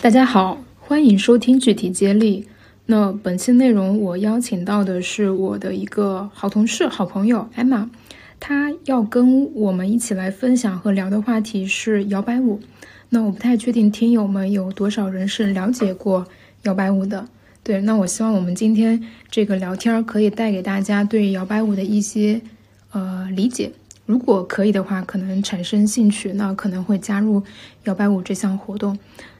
[0.00, 2.46] 大家好，欢迎收听具体接力。
[2.86, 7.88] 那本期内容我邀请到的是我的一个好同事、好朋友 Emma，
[8.38, 12.60] 她要跟我们一起来分享和聊的话题是摇摆舞。
[13.08, 16.24] 那我不太确定听友们有多少人是了解过
[16.62, 17.26] 摇摆舞的。
[17.66, 22.40] 对，那我希望我们今天这个聊天可以带给大家对摇摆舞的一些
[22.92, 23.72] 呃理解。
[24.04, 27.42] 如果可以的话，可能产生兴趣，那可能会加入
[27.82, 28.96] 摇摆舞这项活动。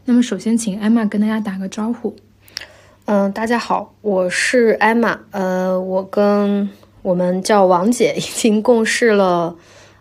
[0.07, 2.17] 那么，首先请艾玛跟大家打个招呼。
[3.05, 5.21] 嗯，大家好，我是艾玛。
[5.31, 6.69] 呃，我跟
[7.03, 9.55] 我们叫王姐，已经共事了，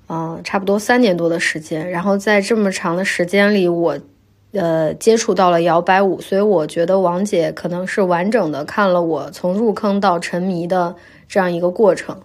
[0.10, 1.88] 嗯，差不多三年多的时间。
[1.92, 4.00] 然后在这么长的时间里，我
[4.56, 10.96] 呃接触到了摇摆舞，所以我觉得王姐可能是完整的看了我从入坑到沉迷的
[11.28, 12.20] 这样一个过程。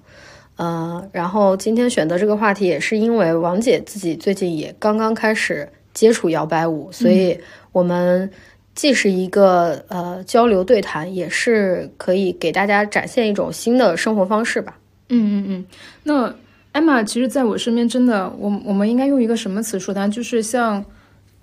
[0.57, 7.39] 呃，然后今天选择这个话题，也是因为王姐自己最近也刚刚开始接触摇摆舞，所以。
[7.73, 8.29] 我们
[8.75, 14.77] 既是一个呃交流对谈，也是可以给大家展现一种新的生活方式吧。
[15.09, 15.65] 嗯嗯嗯。
[16.03, 16.35] 那
[16.73, 20.09] 艾玛，其实在我身边，真的，我我们应该用一个什么词说它？
[20.09, 20.85] 就是像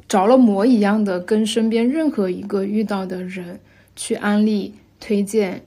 [0.08, 3.60] 着了魔一样的，跟身边任何一个遇到的人
[3.96, 5.62] 去安利推荐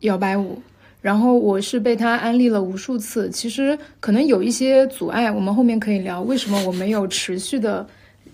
[0.00, 0.60] 摇摆舞。
[1.02, 3.30] 然后我是被他安利了无数次。
[3.30, 7.86] 其实可能有一些阻碍，我们后面可以聊为什么我没有持续的。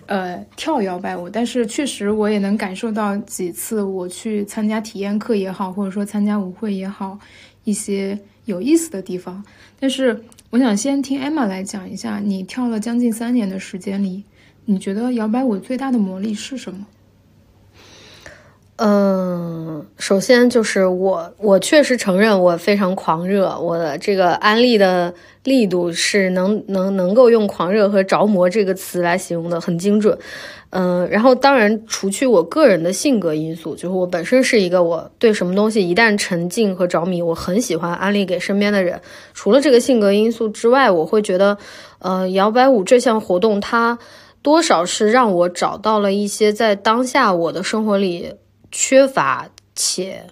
[0.07, 7.17] 呃，跳摇摆舞，但是确实我也能感受到几次我去参加体验课也好，或者说参加舞会也好，
[7.63, 9.43] 一些有意思的地方。
[9.79, 14.25] 但是我想先听 Emma 来讲一下，你跳了将近三年的时间里，
[14.65, 16.87] 你觉得摇摆舞最大的魔力是什么？
[18.77, 25.13] 嗯，首先就是我，我确实承认我非常狂热，我的这个安利的
[25.45, 30.19] 力度是能能能够用狂热和着魔这个词来形容的，很精准。
[30.71, 39.01] 嗯，然后当然除去我个人的性格因素，就是我本身是一个我对什么东西一旦沉浸和着迷，我很喜欢安利给身边的人。
[39.35, 41.57] 除了这个性格因素之外，我会觉得，
[41.99, 43.99] 呃，摇摆舞这项活动它
[44.43, 48.35] 多少是让我找到了一些在当下我的生活里。
[48.75, 50.25] 缺乏且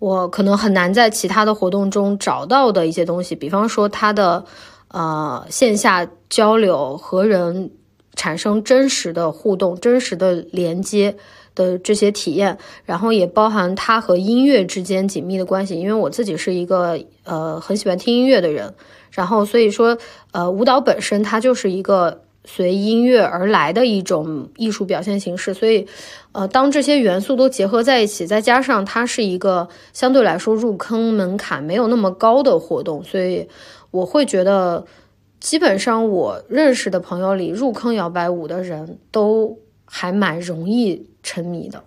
[0.00, 4.44] 我可能很难在其他的活动中找到的一些东西，比方说它的
[4.88, 7.70] 呃线下交流和人
[8.16, 11.16] 产生真实的互动、真实的连接
[11.54, 15.78] 的这些体验，然后也包含它和音乐之间紧密的关系。
[15.78, 18.74] 因为我自己是一个呃很喜欢听音乐的人，
[19.12, 19.96] 然后所以说
[20.32, 22.25] 呃舞蹈本身它就是一个。
[22.46, 25.84] 随音乐而来的一种艺术表现形式，所以，
[26.30, 33.48] 呃，当这些元素都结合在一起，再加上它是一个相对来说入坑门槛没有那么高的活动，所以
[33.90, 34.86] 我会觉得，
[35.40, 41.82] 基本上我认识的朋友里入坑摇摆舞的人都还蛮容易沉迷的。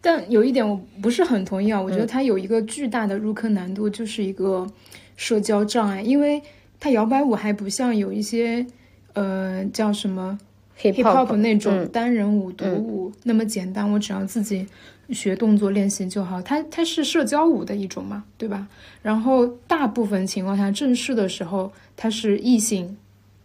[0.00, 4.66] 但有一点我不是很同意啊，我觉得它有一个巨大的入坑难度，就是一个
[5.14, 6.42] 社交障碍，因为
[6.80, 8.66] 它摇摆舞还不像有一些。
[9.14, 10.38] 呃，叫什么
[10.80, 14.66] hip hop 那种单人舞、独舞那么简单，我只要自己
[15.10, 16.40] 学动作练习就好。
[16.40, 18.66] 它它是社交舞的一种嘛，对吧？
[19.02, 22.96] 然后大部分情况下，正式的时候它是异性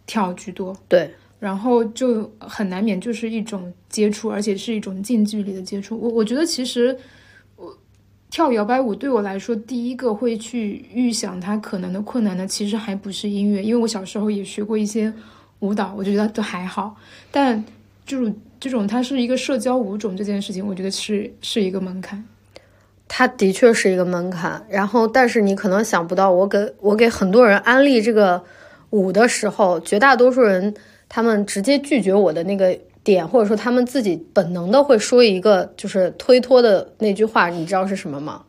[0.06, 1.10] 跳居多，对。
[1.38, 5.96] 然后就很难免就是一种接触，而且是一种近距离的接触。
[5.96, 6.98] 我我觉得其实
[7.54, 7.72] 我
[8.28, 15.12] 跳摇摆舞对我来说，第一个会去预想它可能的困难的，其实还不是音乐，因为我小时候也学过一些。
[15.60, 16.96] 舞蹈我就觉得都还好，
[17.30, 17.64] 但
[18.06, 22.24] 这种这种它是一个社交舞种这件事情，我觉得是是一个门槛。
[23.10, 28.44] 它的确是一个门槛，然后但是你可能想不到，我给我给很多人安利这个
[28.90, 30.74] 舞的时候，绝大多数人
[31.08, 38.42] 他们直接拒绝我的那个点，或者说他们自己本能的会说一个就是推脱的那句话，你知道是什么吗？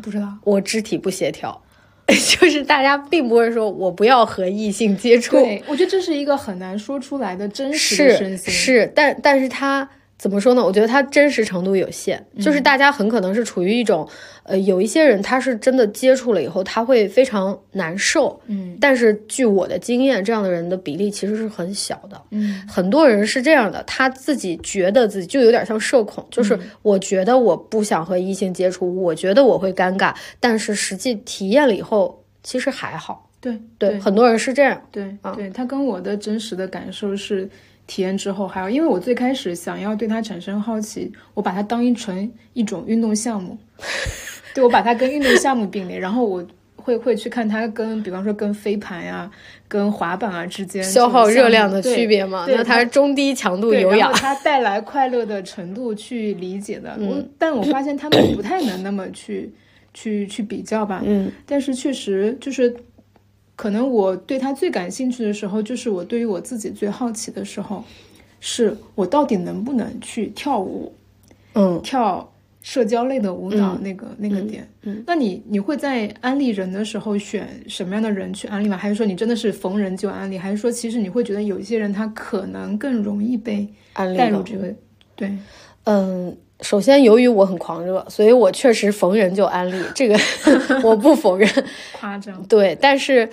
[0.00, 1.60] 不知道，我肢体不协调。
[2.38, 8.52] 就是大家并不会说我不要和异性接触，对我觉得这是一个很难说出来的真实的身心。
[8.52, 9.88] 是，但但是他。
[10.16, 10.64] 怎么说呢？
[10.64, 14.08] 我觉得它真实程度有限，就是大家很可能是处于一种，
[14.44, 33.60] 呃，有一些人他是真的接触了以后他会非常难受，嗯，但是据我的经验，这样的人的比例其实是很小的，嗯，很多人是这样的，他自己觉得自己就有点像社恐，就是我觉得我不想和异性接触，我觉得我会尴尬，但是实际体验了以后其实还好，对。
[33.78, 37.50] 对，很多人是这样，对对，他跟我的真实的感受是。
[37.86, 43.58] 体验之后，还有，因为我最开始想要对它产生好奇，我把它当一成一种运动项目，
[44.54, 46.46] 对我把它跟运动项目并列，然后我
[46.76, 49.30] 会会去看它跟，比方说跟飞盘呀、
[49.68, 52.44] 跟滑板啊之间消耗热量的区别嘛？
[52.46, 54.12] 对那它是中低强度，有氧。
[54.12, 56.94] 它带来快乐的程度去理解的。
[56.98, 59.50] 嗯我但我发现他们不太能那么去
[59.94, 61.02] 去去比较吧。
[61.04, 62.74] 嗯但是确实就是，
[63.56, 67.84] 可能我对他最感兴趣的时候，就是我对于我自己最好奇的时候，
[68.40, 70.92] 是我到底能不能去跳舞，
[71.54, 74.68] 嗯跳社交类的舞蹈那个、那个点。
[74.82, 78.76] 嗯那你你会在安利人的时候选什么样的人去安利吗？
[78.76, 80.36] 还是说你真的是逢人就安利？
[80.36, 84.74] 还是说其实你会觉得有一些人他可能更容易被安利带入这个？
[85.16, 85.32] 对，
[85.84, 90.18] 嗯，首先由于我很狂热，所以我确实逢人就安利， 这个
[90.82, 91.48] 我不否认。
[91.92, 92.42] 夸张。
[92.44, 93.28] 对，但是，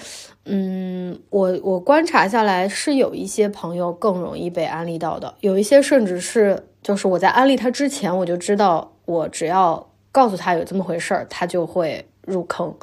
[0.45, 12.75] 嗯，我我观察下来是有一些朋友更容易被安利到的，有一些甚至是就是我在安利他之前我就知道，我只要告诉他有这么回事儿，他就会入坑。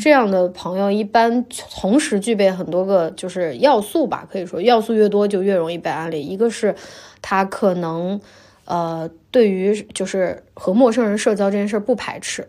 [0.00, 6.22] 这样的朋友一般同时具备很多个就是要素吧，可以说要素越多就越容易被安利。
[6.22, 6.74] 一个是
[7.20, 8.20] 他可能
[8.68, 12.46] 呃对于就是和陌生人社交这件事儿不排斥，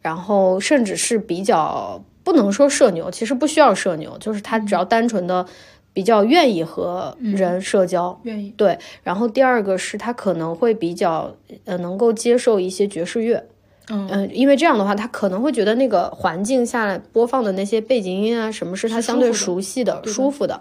[0.00, 5.44] 然后甚至是比较不能说社牛，其实不需要社牛，就是他只要单纯的
[5.92, 8.18] 比较愿意和人社交。
[8.22, 11.34] 愿意，对，然后第二个是他可能会比较
[11.64, 13.44] 呃能够接受一些爵士乐，
[13.88, 14.06] 嗯。
[14.10, 20.60] 嗯、因为这样的话，他可能会觉得那个环境下来播放的那些背景音啊，什么是他相对熟悉的、舒服的。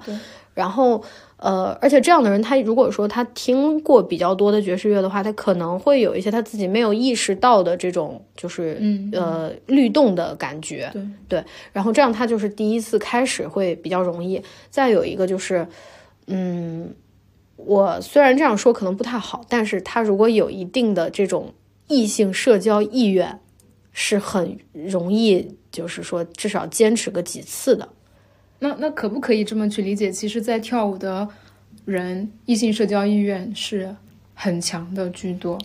[0.54, 1.04] 然后
[1.38, 10.90] 呃，而且这样的人，他如果说他听过比较多的爵士乐的话，他可能会有一些他自己没有意识到的这种就是、嗯呃律动的感觉。
[10.94, 11.44] 对对，
[11.74, 14.42] 然后这样他就是第一次开始会比较容易。
[14.70, 15.68] 再有一个就是，
[16.28, 16.94] 嗯，
[17.58, 21.54] 我虽然这样说可能不太好，但是他如果有一定的这种
[21.88, 23.40] 异性社交意愿，
[23.92, 27.90] 是很容易，就是说至少坚持个几次的。
[28.66, 30.12] 那那可不可以这么去理解？
[30.12, 31.28] 其实，在跳舞的
[31.86, 33.96] 人，异性社交意愿是
[34.34, 35.56] 很强的居多。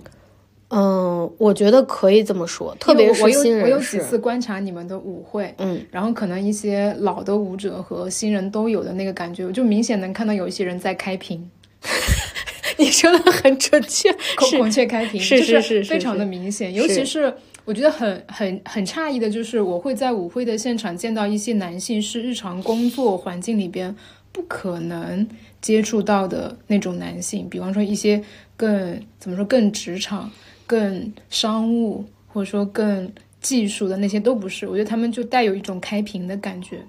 [0.69, 3.99] 嗯，我觉得可以这么说，特别是我有我有几。
[4.01, 11.51] 次观察你们的舞会，嗯，然后可能一些老的舞者和新人都有的那个感觉，我就明显能看到有一些人在开屏，
[12.77, 16.73] 你说的很准确，孔孔雀开屏，是就是是是非常的明显。
[16.73, 17.35] 尤其是
[17.71, 23.95] 我觉得很很很诧异的，就是我会在舞会的现场见到一些男性是日常工作环境里边
[24.33, 25.25] 不可能
[25.61, 28.21] 接触到的那种男性，比方说一些
[28.57, 30.29] 更怎么说更职场、
[30.67, 33.09] 更商务，或者说更
[33.41, 34.67] 技术的那些都不是。
[34.67, 36.81] 我觉得他们就带有一种开屏的感觉。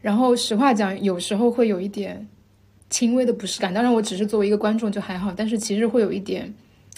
[0.00, 2.26] 然后实话讲，有时候会有一点
[2.90, 3.72] 轻微的不适感。
[3.72, 6.52] 当然，我只是作为一个观众就还好，但是其实会有一点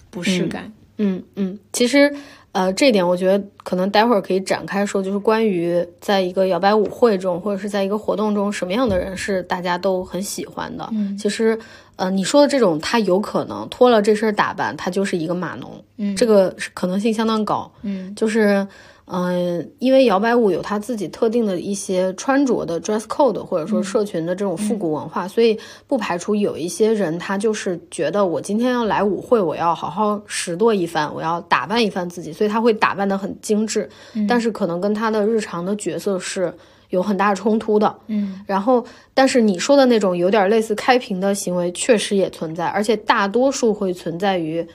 [0.08, 0.72] 不适感。
[1.00, 2.12] 嗯嗯，其实
[2.53, 10.89] 呃，这一点我觉得可能待会儿可以展开说，就是关于在一个摇摆舞会中，或者是在一个活动中，什么样的人是大家都很喜欢的。
[10.93, 11.56] 嗯其实
[11.97, 17.71] 呃，你说的这种，他有可能脱了这身打扮，他就是一个码农，嗯这个可能性相当高。
[17.83, 18.67] 嗯就是，
[19.10, 33.88] 嗯、因为摇摆舞有它自己特定的一些穿着的 dress code，或者说社群的这种复古文化，所以不排除有一些人他就是觉得我今天要来舞会，我要好好拾掇一番，我要打扮一番自己，所以他会打扮得很精致，
[34.28, 36.52] 但是可能跟他的日常的角色是
[36.90, 37.94] 有很大冲突的。
[38.08, 38.84] 嗯然后，
[39.14, 44.66] 但是你说的那种有点类似开屏的行为，确实也存在，而且大多数会存在于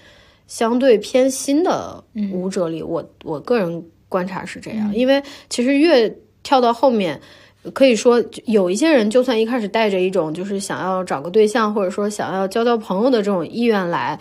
[0.47, 2.83] 相对偏新的舞者里。
[2.83, 6.07] 我我个人观察是这样，因为其实越
[6.43, 7.19] 跳到后面，
[7.73, 14.19] 可以说有一些人，就算一开始带着一种就是想要找个对象，或者说想要交交朋友的这种意愿来。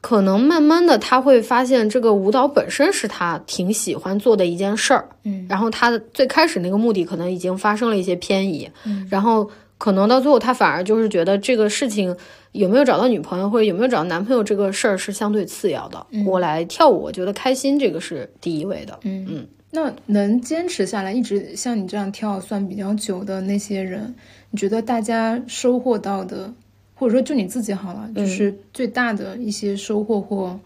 [0.00, 8.70] 可能慢慢的，他会发现这个舞蹈本身是他挺喜欢做的一件事儿，嗯然后他的最开始那个目的可能已经发生了一些偏移，
[9.08, 9.50] 然后
[9.84, 12.16] 可能到最后他反而就是觉得这个事情
[12.52, 18.98] 有没有找到女朋友或者有没有找到男朋友这个事儿是相对次要的，我来跳舞，我觉得开心这个是第一位的。
[19.02, 19.46] 嗯嗯。
[19.72, 24.14] 那能坚持下来，一直像你这样跳算比较久的那些人，
[24.50, 26.50] 你觉得大家收获到的，
[26.94, 30.58] 或者说就你自己好了，就是最大的一些收获或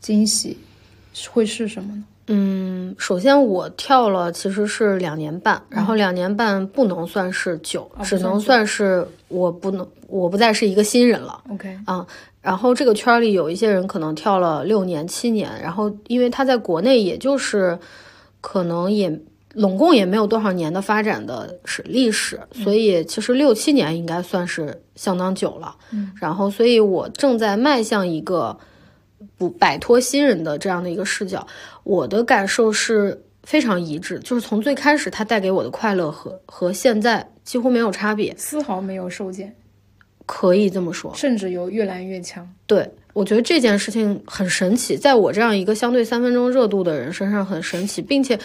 [0.00, 0.58] 惊喜，
[1.30, 2.04] 会是什么呢？
[2.26, 11.38] 嗯，首先我跳了其实是两年半，然后两年半不能算是久，只能算是我不能我不再是一个新人了。
[11.50, 12.06] OK，啊，
[12.40, 17.78] 然后这个圈儿里有一些人可能跳了六年、七年，然后因为他在国内也就是
[18.40, 19.20] 可能也
[19.52, 25.76] 拢共也没有多少年的发展的史历史，所以其实六七年应该算是相当久了。
[25.90, 28.58] 嗯，然后所以我正在迈向一个
[29.36, 31.46] 不摆脱新人的这样的一个视角。
[31.82, 39.54] 我的感受是，非常一致，就是从最开始它带给我的快乐和和现在几乎没有差别，丝毫没有受减，
[40.24, 42.48] 可以这么说，甚至有越来越强。
[42.66, 48.38] 对我觉得这件事情很神奇，在我这样一个相对三分钟热度的人身上很神奇，并且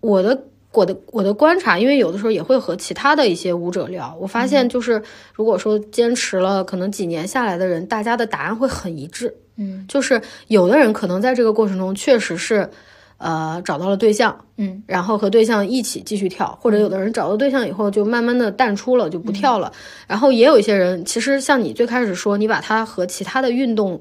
[0.00, 0.44] 我的
[0.80, 5.02] 我的我的观察，因为有的时候也会和其他的一些舞者聊，我发现就是
[5.34, 9.34] 如果说坚持了可能几年下来的人，大家的答案会很一致。
[9.58, 12.68] 嗯就是有的人可能在这个过程中确实是，
[13.16, 19.72] 呃，找到了对象，嗯然后和对象一起继续跳，或者有的人找到对象以后就慢慢的淡出了，就不跳了。
[20.06, 23.98] 然后也有一些人，其实像你最开始说，你把它和其他的运动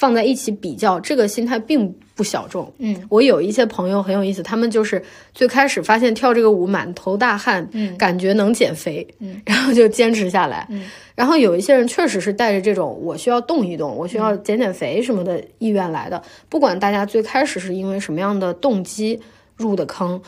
[0.00, 2.72] 放在一起比较，这个心态并不小众。
[2.78, 2.96] 嗯。
[3.10, 5.02] 我有一些朋友很有意思，他们就是
[5.34, 7.94] 最开始发现跳这个舞满头大汗，嗯。
[7.98, 16.22] 感觉能减肥，嗯，然后就坚持下来，嗯，然后有一些人确实是带着这种我需要动一动，我需要减减肥什么的意愿来的。
[16.48, 19.20] 不管大家最开始是因为什么样的动机
[19.58, 20.18] 入的坑，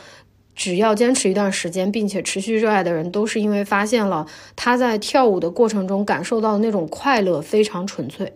[0.53, 8.31] 只要坚持一段时间，并且持续热爱的人，都是因为发现了他在跳舞的过程中感受到的那种快乐非常纯粹，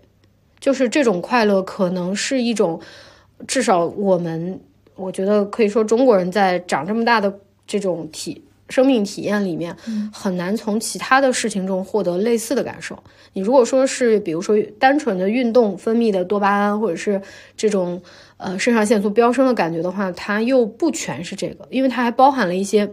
[0.60, 2.80] 就是这种快乐可能是一种，
[3.48, 4.60] 至少我们
[4.96, 9.76] 我觉得可以说中国人在长这么大的这种体生命体验里面，
[10.12, 12.98] 很难从其他的事情中获得类似的感受。
[13.34, 17.22] 你如果说是比如说单纯的运动分泌的多巴胺，或者是
[17.56, 18.02] 这种
[18.38, 22.92] 呃肾上腺素飙升的感觉的话，它又不全是这个，因为它还包含了一些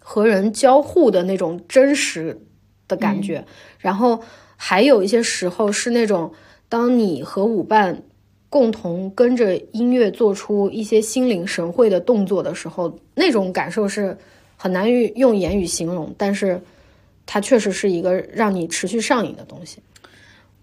[0.00, 2.40] 和人交互的那种真实
[2.88, 3.44] 的感觉，
[3.78, 4.20] 然后
[4.56, 6.32] 还有一些时候是那种
[6.68, 8.02] 当你和舞伴
[8.48, 14.16] 共同跟着音乐做出一些心领神会的动作的时候，那种感受是
[14.56, 16.60] 很难于用言语形容，但是
[17.26, 19.78] 它确实是一个让你持续上瘾的东西。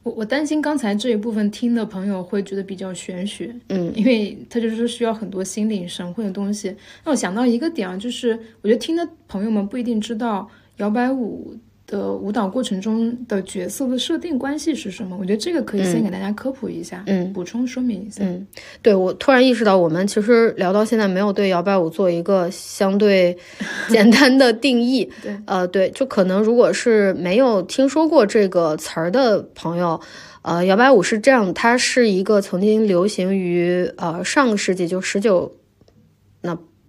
[0.04, 6.76] 我我担心刚才这一部分听的朋友会觉得比较玄学，嗯，因为他就是需要很多心领神会的东西。
[7.06, 11.56] 那我想到一个点啊，就是我觉得听的朋友们不一定知道摇摆舞
[11.86, 15.18] 的舞蹈过程中的角色的设定关系是什么。
[15.20, 18.24] 我觉得这个可以先给大家科普一下，嗯补充说明一下。
[18.24, 18.46] 嗯，
[18.82, 23.38] 对我突然意识到，我们其实聊到现在没有对摇摆舞做一个相对
[23.90, 25.10] 简单的定义。
[25.22, 30.00] 对，呃，对，就可能如果是没有听说过这个词儿的朋友，
[30.42, 35.63] 呃，摇摆舞是这样，它是一个曾经流行于呃上个世纪，就十九那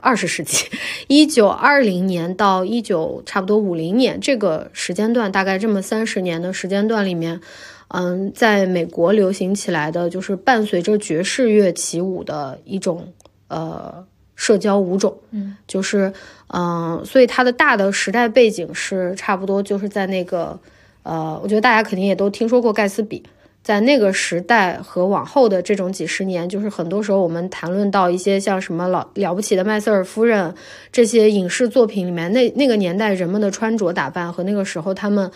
[0.04, 0.66] 二十世纪，
[1.08, 7.40] 一九二零年到一九差不多五零年这个时间段，大概这么三十年的时间段里面。
[7.88, 13.12] 嗯，在美国流行起来的就是伴随着爵士乐起舞的一种
[13.48, 16.12] 呃社交舞种，嗯，就是
[16.48, 20.58] 嗯、所以它的大的时代背景是差不多就是在那个
[21.04, 23.22] 呃，我觉得大家肯定也都听说过盖茨比，
[23.64, 30.54] 在那个时代和往后的这种几十年，就是很多时候我们谈论到一些像什么老了不起的麦瑟尔夫人
[30.92, 35.28] 这些影视作品里面，那那个年代人们的穿着打扮和那个时候他们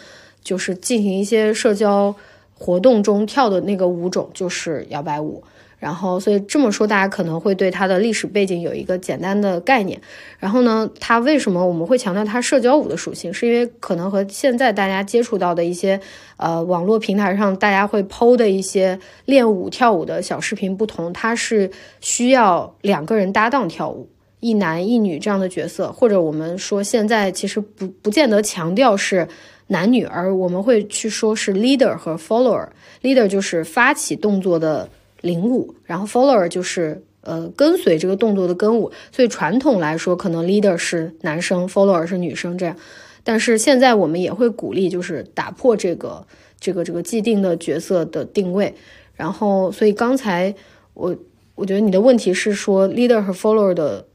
[0.44, 2.14] 就是进行一些社交。
[2.60, 5.40] 活动中跳的那个舞种就是摇摆舞，
[5.78, 10.00] 然后所以这么说，大家可能会对它的历史背景有一个简单的概念。
[10.38, 13.32] 然后呢，它为什么我们会强调它社交舞的属性？
[13.32, 16.00] 是因为可能和现在大家接触到的一些
[16.36, 21.70] 呃网络平台上大家会剖的一些练舞跳舞的小视频不同，它是
[22.00, 24.08] 需要两个人搭档跳舞。
[24.40, 29.26] 一男一女这样的角色，或者我们说现在其实不不见得强调是
[29.66, 32.68] 男女，而我们会去说是 leader 和 follower。
[33.02, 34.88] leader 就是发起动作的
[35.20, 38.90] 领舞，然后 follower 就是呃跟随这个动作的跟舞。
[39.10, 42.76] 所以传统来说，可能 leader 是男生，follower 是女生这样。
[43.24, 46.26] 但是现在我们也会鼓励，就是打破这个
[46.58, 48.74] 这个这个既定的角色的定位。
[49.14, 50.54] 然后，所以刚才
[50.94, 51.14] 我
[51.56, 54.06] 我觉得你的问题是说 leader 和 follower 的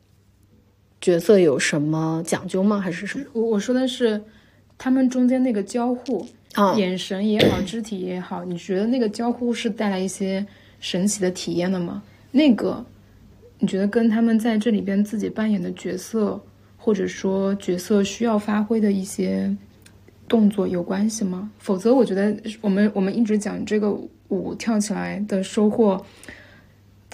[1.02, 2.80] 角色有什么讲究吗？
[2.80, 3.26] 还是什么？
[3.34, 4.22] 我我说的是
[4.78, 10.44] 他们中间那个交互，啊、眼神也好，肢体也好，你觉得那个交互是带来一些
[10.84, 12.04] 神奇的体验的吗？
[12.30, 12.86] 那个
[13.60, 16.38] 你觉得跟他们在这里边自己扮演的角色，
[16.78, 19.56] 或者说角色需要发挥的一些
[20.28, 21.50] 动作有关系吗？
[21.58, 23.90] 否则，我觉得我们我们一直讲这个
[24.28, 26.06] 舞跳起来的收获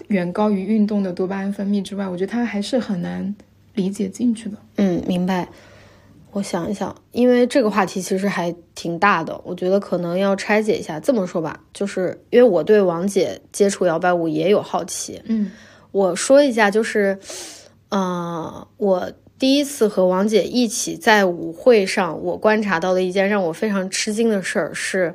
[0.08, 3.36] 远高于运动的多巴胺分泌之外，我觉得他还是很难
[3.76, 4.58] 理解进去的。
[4.78, 5.48] 嗯，明白。
[6.32, 11.00] 我想一想，因为这个话题其实还挺大的，我觉得可能要拆解一下。
[11.00, 15.52] 这么说吧，就是因为我对王姐接触摇摆舞也有好奇，嗯
[15.92, 17.18] 我说一下，就是，
[17.90, 25.12] 呃，我第一次和王姐一起在舞会上，我观察到的一件让我非常吃惊的事儿是，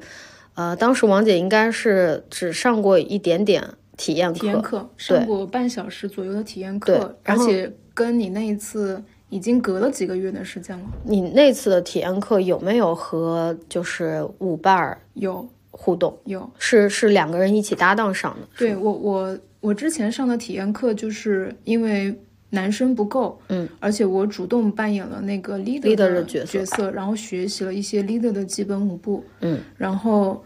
[0.55, 3.63] 呃，当时王姐应该是只上过一点点
[3.97, 10.85] 体验课，体验课上过半小时左右的体验对课，而然后且跟你那一次已经隔了几个月的时间了。
[11.05, 16.17] 你那次的体验课有没有和就是舞伴儿有互动？
[16.25, 18.49] 有，是是两个人一起搭档上的。
[18.57, 22.15] 对我我我之前上的体验课就是因为
[22.51, 30.43] 男生不够，嗯，而且我主动扮演了那个 leader 的角色角色，然后学习了一些 leader 的基本舞步，嗯，然后。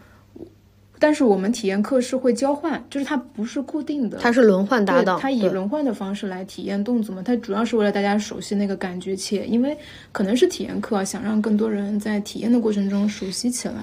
[0.99, 9.75] 但是我们体验课是会交换，就是它不是固定的，它是轮换搭对，档，它以轮换的方式来体验动作嘛，它主要是为了大家熟悉那个感觉且，因为
[10.11, 13.75] 可能是体验课啊，想让更多人在体验的过程中熟悉起来。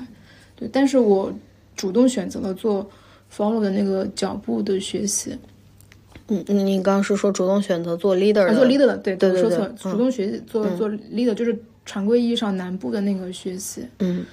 [0.54, 1.32] 对，但是我
[1.74, 2.88] 主动选择了做
[3.34, 5.36] follow 的那个脚步的学习，
[6.28, 14.24] 嗯，嗯你刚刚是说主动选择做 leader 做 leader 的，对对对说错了，嗯主动学习做做 leader 就是常规意义上南部的那个学习，嗯，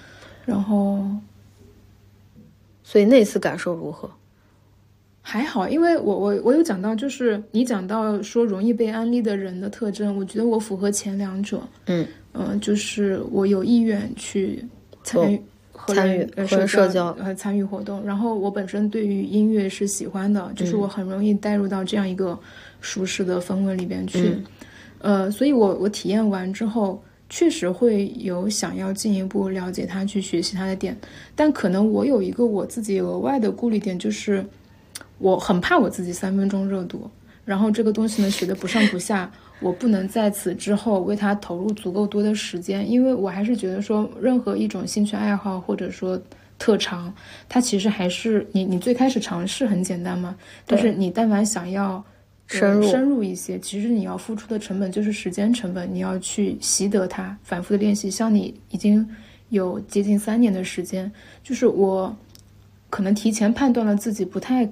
[0.45, 1.05] 然后
[2.83, 4.09] 所以那次感受如何？
[5.25, 12.05] 还好，因为我我我有讲到，就是你讲到说容易被安利的人的特征，我觉得我符合前两者，嗯。
[12.33, 14.65] 嗯、就是我有意愿去
[15.03, 15.39] 参与
[15.71, 16.27] 和参与
[16.67, 22.37] 社交呃参与活动，然后我本身对于音乐是喜欢的，嗯就是我很容易带入到这样一个
[22.81, 24.43] 舒适的氛围里边去，嗯。
[24.99, 27.01] 呃，所以我我体验完之后。
[27.35, 30.95] 确实会有想要进一步了解他、去学习他的点，
[31.35, 34.45] 但可能我有一个我自己额外的顾虑点，就是
[35.17, 37.09] 我很怕我自己三分钟热度，
[37.43, 46.21] 然后这个东西呢学的不上不下，我不能在此之后为他投入足够多的时间，因为我还是觉得说，任何一种兴趣爱好或者说
[46.59, 47.11] 特长，
[47.49, 50.35] 它其实还是你你最开始尝试很简单嘛，
[50.67, 52.05] 但是你但凡想要。
[52.49, 58.11] 呃深入深入一些，其实你要付出的成本就是时间成本，你要去习得它，反复的练习。
[58.11, 59.07] 像你已经
[59.49, 62.15] 有接近三年的时间，就是我
[62.89, 64.69] 可能提前判断了自己不太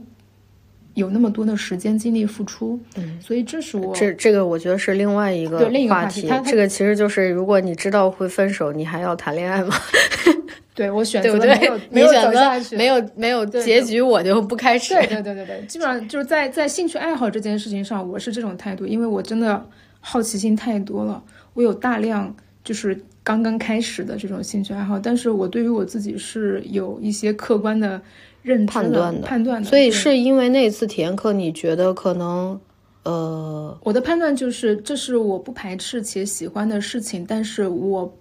[0.93, 9.73] 有那么多的时间精力付出，嗯，所以这是我这这个我觉得是另外一个对另一个话话题这个其实就是，如果你知道会分手，你还要谈恋爱吗？
[10.73, 11.81] 对我选择没有对？
[11.89, 14.93] 没有你选走下去，择没有没有结局，我就不开始。
[14.95, 19.65] 对对对对对，基本上就是在在兴趣爱好这件事情上，我是这种态度，因为我真的
[19.99, 21.21] 好奇心太多了，
[21.53, 28.01] 我有大量就是刚刚开始的这种兴趣爱好，但是我对于我自己是有一些客观的
[28.41, 32.59] 认知判断的判断的，所以是因为那次体验课，你觉得可能
[33.03, 38.11] 呃，我的判断就是，这是我不排斥且喜欢的事情，但是我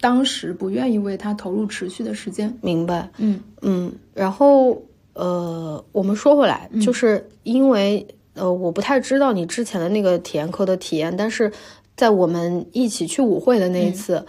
[0.00, 2.54] 当时不愿意为它投入持续的时间。
[2.62, 3.08] 明白？
[3.18, 11.52] 嗯嗯，然后呃，我们说回来，就是因为呃，我不太知道你之前的那个体验课的体验，但是
[11.96, 14.24] 在我们一起去舞会的那一次。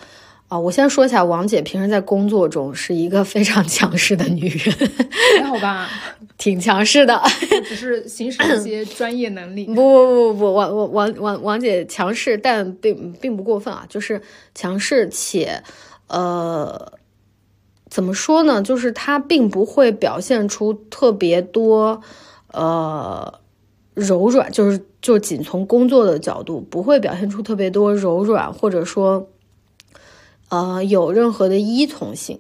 [0.50, 4.92] 啊，我先说一下，王姐平时在工作中是一个非常强势的女人，
[5.40, 5.90] 还好吧，
[6.38, 7.20] 挺强势的。
[7.66, 9.74] 只是行使一些专业能力不。
[9.74, 14.22] 不不不，王王王王王姐强势，但并并不过分啊，就是
[14.54, 15.64] 强势且，
[16.06, 16.94] 呃，
[17.90, 18.62] 怎么说呢？
[18.62, 22.00] 就是她并不会表现出特别多，
[22.52, 23.40] 呃，
[23.94, 29.28] 柔软，就是就仅从工作的角度，不会表现出特别多柔软，或者说，
[30.50, 32.40] 呃，有任何的依从性，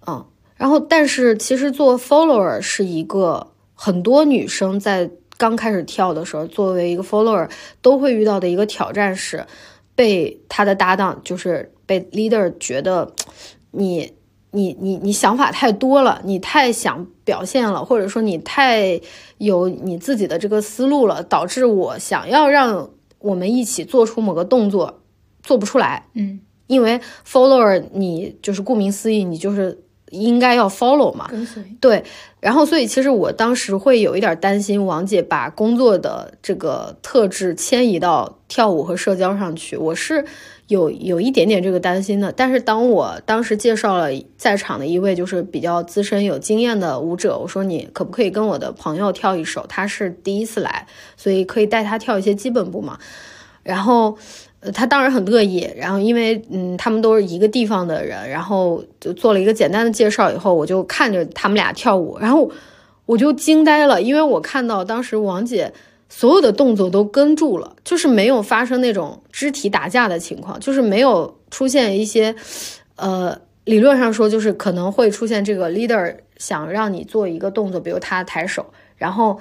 [0.00, 7.48] 啊、然后，但是其实做 follower 是一个很多女生在刚开始跳的时候，作为一个 follower
[7.82, 9.44] 都会遇到的一个挑战是，
[9.94, 13.12] 被他的搭档就是被 leader 觉得
[13.72, 14.12] 你
[14.54, 19.00] 你你你想法太多了，你太想表现了，或者说你太
[19.38, 22.88] 有你自己的这个思路了，导致我想要让
[23.18, 25.00] 我们一起做出某个动作
[25.42, 31.62] 做不出来，嗯，因为 follower 你就是顾名思义，你就是应该要 follow 嘛，跟随。
[31.80, 32.04] 对，
[32.44, 40.22] 然后所以其实我当时会有一点担心，王姐把工作的这个特质迁移到跳舞和社交上去，我是
[40.66, 42.30] 有有一点点这个担心的。
[42.30, 49.64] 但是当我当时介绍了在场的一位就是比较资深有经验的舞者，我说你可不可以跟我的朋友跳一首？
[49.66, 52.98] 他是第一次来，所以可以带他跳一些基本步嘛。
[53.62, 54.18] 然后。
[54.72, 55.68] 他当然很乐意。
[55.76, 62.50] 然后，因为嗯，他们都是一个地方的人，然后就做了一个简单的介绍以后，我就看着他们俩跳舞，然后
[63.06, 65.72] 我就惊呆了，因为我看到当时王姐
[66.08, 72.34] 所有的动作都跟住了，就是没有发生那种肢体打架的情况，就是没有出现一些，
[72.96, 78.64] 呃，理论上说就是可能会出现这个 leader 想让你做一个动作，比如他抬手，
[78.96, 79.38] 然后。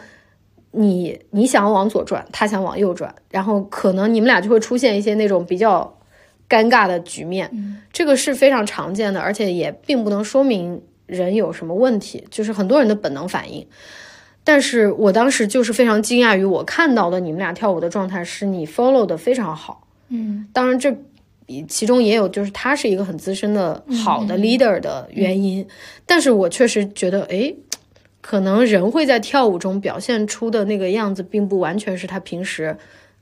[0.73, 5.97] 你你想往左转，他想往右转，然后可能你们俩就会出现一些那种比较
[6.49, 7.49] 尴尬的局面，
[7.91, 13.65] 这个是非常常见的，而且也并不能说明人有什么问题，就是很多人的本能反应。
[14.43, 19.87] 但是我当时就是非常惊讶于我看到的你们俩跳舞的状态，是你 follow 的非常好。
[20.09, 20.93] 嗯，当然这
[21.67, 25.65] 其中也有就是他是一个很资深的好的 leader 的原因，
[26.05, 27.53] 但是我确实觉得，哎，
[28.23, 32.75] 可能人会在跳舞中表现出的那个样子，并不完全是他平时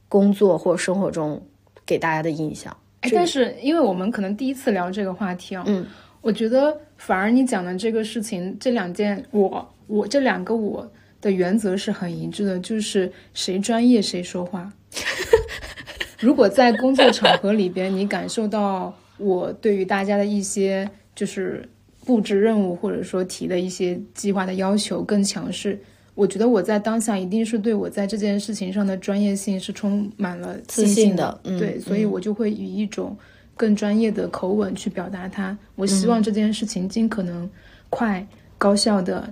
[0.08, 1.44] 工作或生活中
[1.88, 2.72] 给大家的印象。
[3.02, 5.84] 哎，但是因为我们可能第一次聊这个话题啊，嗯，
[6.22, 10.88] 我觉得反而你讲的这个事情，这两件我我这两个我
[11.20, 14.72] 的原则是很一致的，就是谁专业谁说话。
[16.22, 21.68] 如果在工作场合里边，你感受到我对于大家的一些就是
[22.06, 25.80] 布置任务或者说提的一些计划的要求更强势，
[26.16, 33.16] 我觉得我在当下一定是对我在这件事情上的专业性是充满了自信信的嗯对，所以我就会以一种
[33.56, 35.58] 更专业的口吻去表达它。
[35.76, 37.50] 我希望这件事情尽可能
[37.90, 38.26] 快、
[38.58, 39.32] 高效的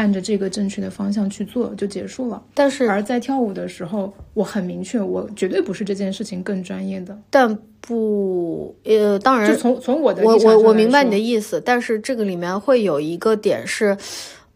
[0.00, 2.42] 按着这个正确的方向去做，就结束了。
[2.54, 7.16] 但是而在跳舞的时候，我很明确，我绝对不是这件事情更专业的。
[7.28, 13.94] 但不，呃，当然就从从我的我我我明白你的意思，但是这个里面会有一个点是，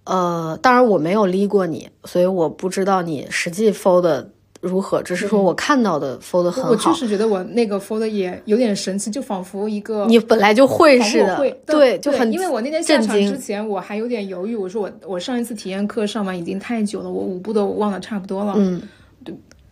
[0.04, 4.30] 呃，当然我没有离过你，所以我不知道你实际 fold 的
[4.64, 6.94] 如何，只是说我看到的 fold 的很嗯我确好。
[6.94, 13.38] 实觉得我那个 fold 也有点神奇，就仿佛一个你本来就会似的对，就很因为我那天下场之。
[13.38, 18.54] 前，我还有点犹豫，我说我我上一次体验课上完已经太久了，我舞步都忘得差不多了。
[18.56, 18.80] 嗯，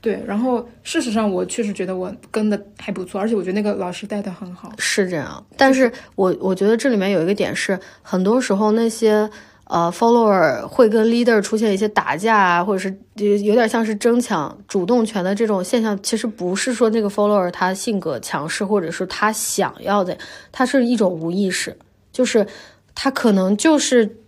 [0.00, 4.72] 对，然后事实上我确实觉得我跟的还不错，而且我觉得那个老师带的很好。
[4.76, 9.28] 是这样，但是我我觉得这里面有一个点是，很多时候那些
[9.72, 12.94] 呃 follower 会跟 leader 出现一些打架啊，或者是
[13.40, 20.18] 有点像是争抢主动权的这种现象，其实不是说那个 follower 他性格强势，或者是他想要的，
[20.52, 21.78] 他是一种无意识，
[22.12, 22.46] 就是
[22.94, 24.18] 他可能就是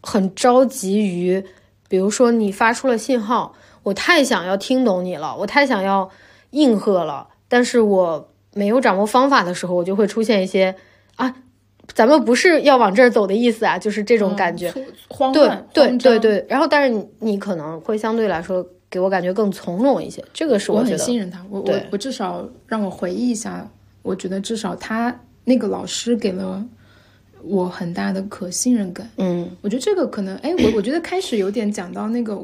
[0.00, 1.44] 很着急于，
[1.86, 6.08] 比如说你发出了信号，我太想要听懂你了，我太想要
[6.48, 10.74] 应和了，但是我没有掌握方法的时候，我就会出现一些，
[11.94, 14.72] 咱们不是要往这儿走的意思啊，就是这种感觉。
[14.76, 21.44] 嗯慌对乱，对慌张对，对，然后但是你你可能会相对来说给我感觉更从容一些，这个是我觉得很信任他。
[21.50, 26.64] 我我我至少让我回忆一下，我觉得至少他那个老师给了
[27.42, 29.06] 我很大的可信任感。
[29.18, 32.38] 嗯我觉得这个可能，哎，我我觉得开始有点讲到那个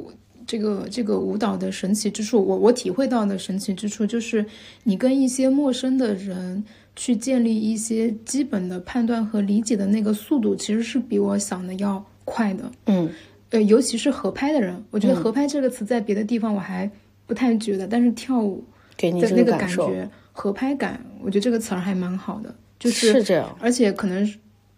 [0.46, 4.44] 这个这个舞蹈的神奇之处，我我体会到的神奇之处就是
[4.84, 6.62] 你跟一些陌生的人
[6.98, 12.70] 去建立一些基本的判断和理解的那个速度，其实是比我想的要快的。
[12.86, 13.08] 嗯。
[13.50, 16.90] 呃，尤其是合拍的人，我觉得合拍这个词在别的地方我还
[17.24, 18.62] 不太觉得，但是跳舞
[18.94, 24.22] 给你的那个感觉，合拍感，我觉得这个词儿还蛮好的，就是是这样，而且可能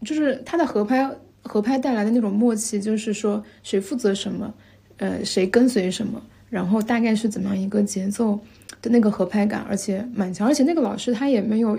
[0.04, 1.10] 就是他的合拍
[1.42, 4.54] 合拍带来的那种默契，就是说谁负责什么，
[4.98, 8.38] 呃，谁跟随什么，然后大概是怎么样一个节奏
[8.80, 11.76] 的那个合拍感，而且蛮强，而且那个老师他也没有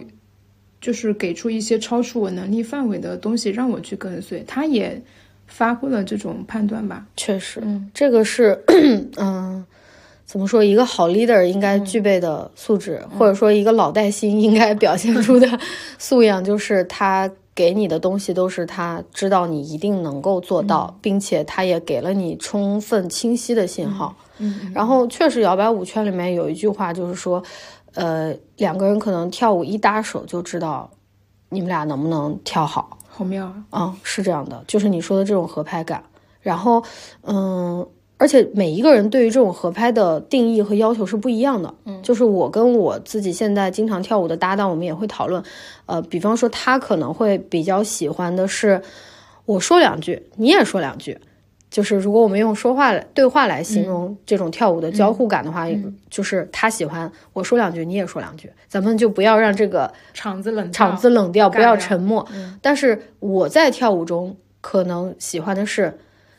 [0.81, 5.01] 就是给出一些超出我能力范围的东西让我去跟随，他也
[5.47, 7.05] 发挥了这种判断吧。
[7.15, 8.61] 确实，嗯这个是
[9.17, 9.63] 嗯。
[10.23, 10.63] 怎么说？
[10.63, 15.59] 一个好 leader 应该具备的素质，或者说一个老带新应该表现出的
[15.99, 24.15] 素养，就是他给你的东西都是他知道你一定能够做到，并且他也给了你充分清晰的信号。
[24.37, 27.43] 嗯，然后确实，摇摆舞圈里面有一句话，就是说，
[27.93, 30.89] 呃，两个人可能跳舞一搭手就知道
[31.49, 32.97] 你们俩能不能跳好。
[33.07, 33.81] 好妙啊！
[33.81, 36.01] 啊、是这样的，就是你说的这种合拍感。
[36.39, 36.81] 然后，
[37.23, 37.85] 嗯，
[38.17, 41.73] 而且每一个人对于这种合拍的定义和要求是不一样的。
[41.85, 45.43] 嗯，就是我跟我自己现在经常跳舞的搭档，我们也会讨论。
[45.85, 48.81] 呃，比方说他可能会比较喜欢的是，
[49.45, 51.19] 我说两句，你也说两句。
[51.71, 55.65] 就是如果我们用说话来对话来形容这种跳舞的交互感的话，
[56.09, 62.27] 就是他喜欢我说两句，你也说两句，咱们就不要让这个场子冷掉，场子冷掉，不要沉默。
[62.61, 65.97] 但是我在跳舞中可能喜欢的是，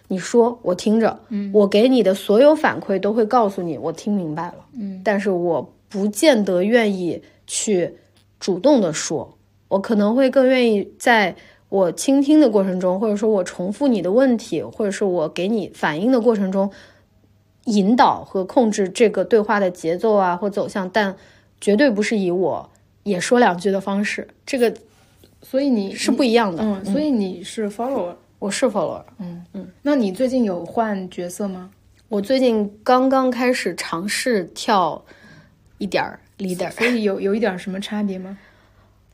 [0.08, 1.18] 你说我听着，
[1.54, 7.94] 我给你的所有反馈都会告诉你我听明白了，嗯，但是我不见得愿意去
[8.38, 11.34] 主动的说，我可能会更愿意在
[11.72, 16.70] 我倾听的过程中，或者说我重复你的问题，或者是我给你反应的过程中，
[17.64, 21.16] 引导和控制这个对话的节奏啊或走向，但
[21.62, 22.70] 绝对不是以我
[23.04, 24.74] 也说两句的方式，这个
[25.40, 26.62] 所以你是不一样的。
[26.62, 28.16] 嗯，所以你是 follower。
[28.38, 31.70] 我是 follower，嗯嗯，那你最近有换角色吗？
[32.08, 35.02] 我最近刚刚开始尝试跳
[35.78, 38.36] 一点儿 leader，所以有有一点什么差别吗？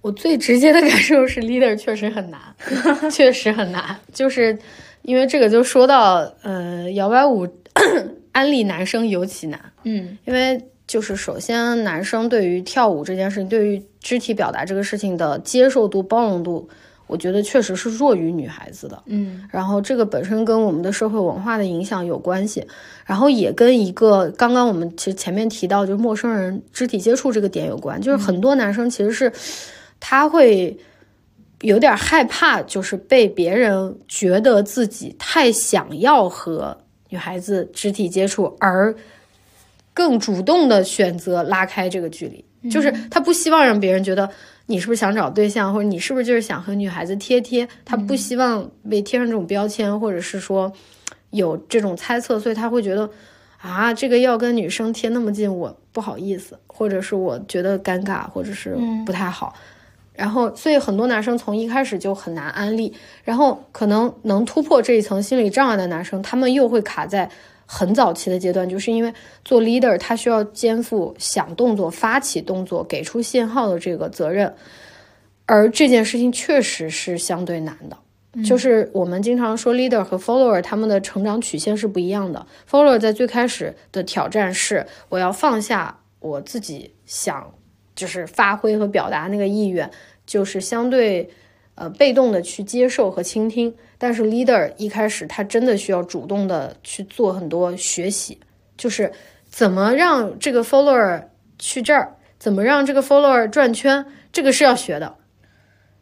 [0.00, 2.40] 我最直接的感受是 leader 确实很难，
[3.10, 3.96] 确实很难。
[4.12, 4.56] 就是
[5.02, 7.46] 因为这个就说到，呃，摇摆舞
[8.32, 16.68] 安利男生尤其难，嗯因为就是首先男生对于跳舞这件事情，对于肢体表达这个事情的接受度、包容度，
[17.06, 19.02] 我觉得确实是弱于女孩子的。
[19.06, 22.64] 嗯然后这个本身跟我们的社会文化的影响有关系，
[23.04, 29.30] 然后也跟一个刚刚我们其实前面提到就是陌生人肢体接触这个点有关，就是很多男生其实是
[30.00, 30.76] 他会
[31.60, 36.76] 有点害怕，就是被别人觉得自己太想要和
[37.08, 38.94] 女孩子肢体接触，而
[39.94, 44.30] 更主动的选择拉开这个距离，就是他不希望让别人觉得。
[44.70, 47.66] 你是不是想找对象，或者你是不是就是想和女孩子贴贴？
[47.86, 50.70] 他不希望被贴上这种标签，或者是说
[51.30, 53.08] 有这种猜测，所以他会觉得
[53.56, 59.54] 啊，这个要跟女生贴那么近，我不好意思，或者是我觉得尴尬，或者是不太好。
[60.18, 67.30] 然后，所以很多男生从一开始就很难安利，然后可能能突破这一层心理障碍的男生，他们又会卡在
[67.64, 74.52] 很早期的阶段，就是因为做 leader，他需要肩负想动作、发起动作、给出信号的这个责任，
[75.46, 77.96] 而这件事情确实是相对难的。
[78.44, 82.44] 就是我们经常说 leader 和 follower 他们的成长曲线是不一样的。
[82.70, 87.52] follower 在最开始的挑战是我要放下我自己想
[87.98, 89.90] 就是发挥和表达那个意愿，
[90.24, 91.28] 就是相对
[91.74, 93.74] 呃被动的去接受和倾听。
[93.98, 98.38] 但是 leader 一开始他真的需要主动的去做很多学习，
[98.76, 99.10] 就是
[99.48, 101.24] 怎么让这个 follower
[101.58, 105.16] 去这儿，怎么让这个 follower 转圈，这个是要学的。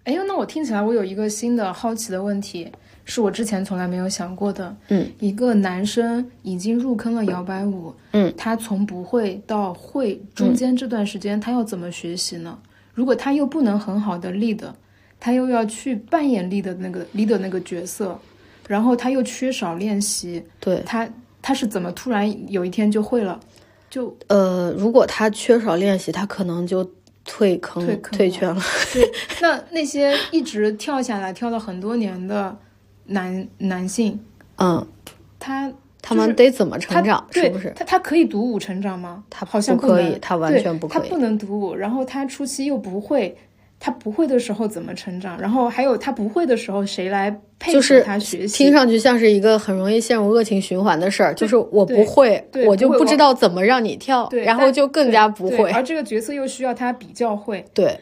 [0.04, 2.70] 哎呦，那我听起来我有一个新的好奇的问题，
[3.06, 4.76] 是我之前从来没有想过的。
[4.88, 12.58] 嗯，一个男生已经入坑了摇摆舞，嗯，他从不会到会中间这段时间，他要怎么学习呢？
[12.92, 14.60] 如果他又不能很好的 lead，
[15.18, 18.18] 他又要去扮演 lead 的那个 lead 那个角色，
[18.66, 21.08] 然后他又缺少练习，对，他
[21.40, 23.38] 他是怎么突然有一天就会了？
[23.88, 26.90] 就呃，如果他缺少练习，他可能就
[27.24, 28.60] 退坑、退坑退圈了。
[28.92, 29.08] 对，
[29.40, 32.56] 那那些一直跳下来跳了很多年的
[33.06, 34.18] 男男性，
[34.58, 34.86] 嗯，
[35.38, 37.26] 他他们得怎么成长？
[37.30, 37.72] 是不是？
[37.74, 39.24] 他他可以独舞成长吗？
[39.28, 41.74] 他好像不可以他完全不可以他不能独舞。
[41.74, 43.36] 然后他初期又不会，
[43.80, 45.40] 他不会的时候怎么成长？
[45.40, 48.64] 然后还有他不会的时候，谁来配合就是他学习？
[48.64, 55.70] 听上去像是一个很容易陷入恶性循环的事儿，就是我不会，我就不知道怎么让你跳，然后就更加不会。
[55.70, 57.64] 而这个角色又需要他比较会。
[57.74, 57.98] 对，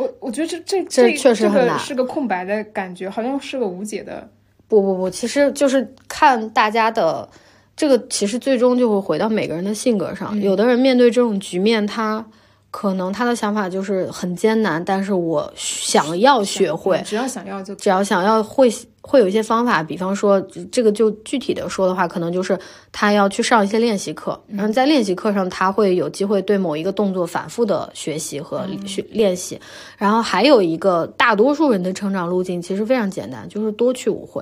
[0.00, 4.26] 我我觉得这这这确实很难是个空白的感觉，好像是个无解的。
[4.66, 7.28] 不不不，其实就是看大家的
[7.76, 10.40] 这个，其实最终就会回到每个人的性格上。
[10.40, 12.24] 有的人面对这种局面，他
[12.70, 22.56] 可能他的想法就是很艰难，但是我想要学会，只要想要就只要想要会会有一些方法，比方说这个就具体的说的话，可能就是
[22.92, 29.60] 他要去上一些练习课，然后在练习课上他会有机会对某一个动作反复的学习和学练习，
[29.98, 34.40] 然后还有一个大多数人的成长路径其实非常简单，就是多去舞会。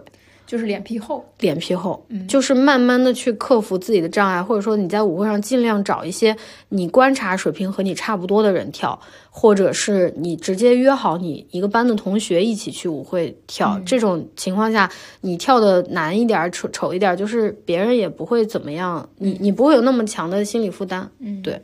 [0.48, 1.22] 就是脸皮厚。
[1.40, 6.34] 脸皮厚，就是慢慢的去克服自己的障碍，或者说你在舞会上尽量找一些
[6.70, 8.98] 你观察水平和你差不多的人跳，
[9.30, 13.78] 或者是你直接约好你一个班的同学一起去舞会跳。
[13.84, 21.10] 这种情况下，你跳的难一点、丑丑一点，就是别人也不会怎么样，你你不会有那么强的心理负担。
[21.20, 21.60] 嗯，对，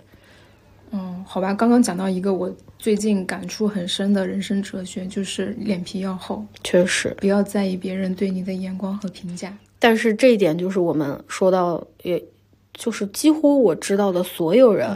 [0.96, 7.12] 嗯，好吧，刚刚讲到一个我最近感触很深的人生哲学，就是脸皮要厚，确实。
[7.18, 9.52] 不要在意别人对你的眼光和评价。
[9.80, 12.22] 但是这一点就是我们说到，也
[12.72, 14.88] 就是几乎我知道的所有人，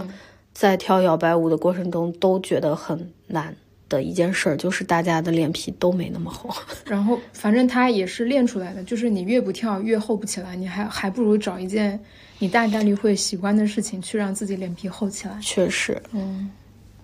[0.52, 3.56] 在跳摇摆舞的过程中都觉得很难
[3.88, 6.48] 的一件事儿，就是大家的脸皮都没那么厚。
[6.87, 11.98] 然后，反正他也是练出来的，就是你越不跳越厚不起来，你还还不如找一件
[12.38, 15.38] 你大概率会喜欢的事情，去让自己脸皮厚起来。
[15.40, 16.51] 确实，嗯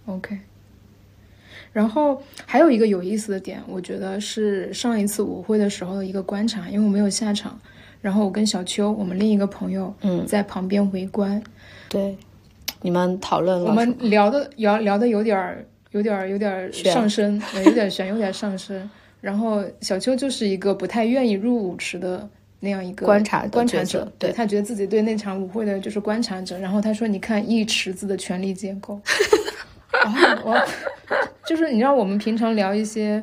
[0.07, 0.39] ，OK。
[1.73, 7.59] 然后还有一个有意思的点，我觉得是上一次舞会的时候的一个观察，因为我没有下场，
[8.01, 11.43] 然后我跟小秋，我们另一个朋友，嗯在旁边围观，
[11.89, 12.17] 对，
[12.81, 18.89] 你们讨论了，我们聊的聊聊的有点儿有点儿有点儿上升，呃有点悬，有点上升。
[19.21, 22.29] 然后小秋就是一个不太愿意入舞池的
[22.65, 26.59] 那样一个观察的观察者，对对他觉得自己对那场舞会的就是观察者。
[26.59, 29.01] 然后他说：“你看一池子的权力结构。
[30.03, 30.61] ”然后我
[31.47, 33.23] 就是你知道我们平常聊一些。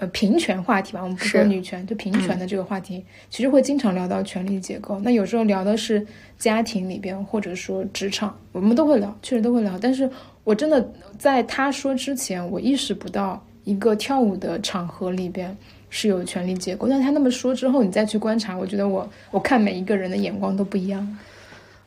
[0.00, 4.96] 呃，平权话题吧，我们不说女权，就平权的这个话题，其实会经常聊到权力结构。
[5.00, 6.06] 那有时候聊的是
[6.38, 9.76] 家庭里边，或者说职场，我们都会聊，确实都会聊。
[9.76, 10.08] 但是
[10.44, 10.88] 我真的
[11.18, 15.56] 在他说之前，我意识不到一个跳舞的场合里边，
[15.90, 16.86] 是有权力结构。
[16.88, 21.18] 但他那么说之后，你再去观察，我觉得我我看每一个人的眼光都不一样。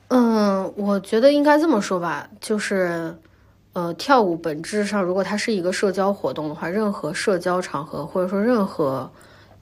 [0.09, 3.15] 嗯，我觉得应该这么说吧，就是
[3.73, 9.09] 呃，跳舞本质上，如果它是一个社交活动的话，任何社交场合或者说任何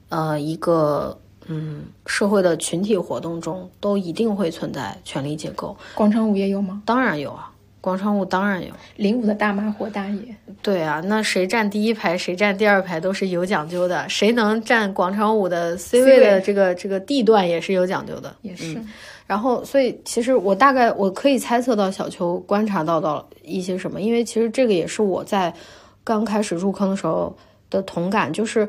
[0.08, 5.76] 呃一个嗯社会的群体活动中，都一定会存在权力结构。
[5.94, 6.82] 广场舞也有吗？
[6.84, 7.49] 当然有啊。
[7.80, 10.34] 广场舞当然有，领舞的大妈或大爷。
[10.62, 14.06] 对啊，那谁站第一排，谁站第二排都是有讲究的。
[14.08, 18.34] 谁能站广场舞的 C 位的这个这个地段也是有讲究的。
[18.42, 18.78] 也是。
[19.26, 25.54] 然后，所以其实我大概我可以猜测到小邱观察到到一些什么，因为其实这个也是我在
[26.02, 27.34] 刚开始入坑的时候
[27.70, 28.68] 的同感，就是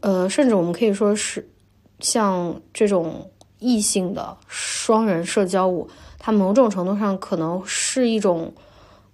[0.00, 1.46] 呃，甚至我们可以说是
[2.00, 5.88] 像这种异性的双人社交舞。
[6.28, 8.52] 它某种程度上可能是一种，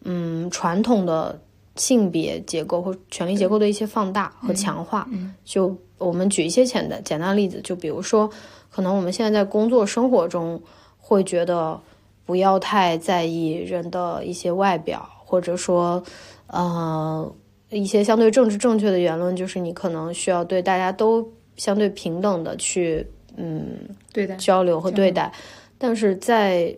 [0.02, 1.40] 嗯，传统的
[1.76, 5.08] 性别结构或权力结构的一些放大和强化。
[5.44, 8.28] 就我们举一些简单简单的例子，就比如说，
[8.68, 10.60] 可能我们现在在工作生活中
[10.98, 11.80] 会觉得
[12.26, 16.02] 不要太在意人的一些外表，或者说，
[16.48, 17.32] 呃，
[17.70, 21.24] 一些相对政治正确的言论，就是你可能需要对大家都
[21.54, 25.32] 相对平等的去，嗯，对待交流和对待，
[25.78, 26.76] 但是在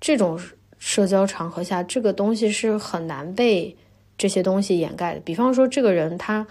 [0.00, 0.40] 这种
[0.78, 3.76] 社交场合下，这个东西是很难被
[4.16, 5.20] 这些东西掩盖的。
[5.20, 6.46] 比方说，这个人他，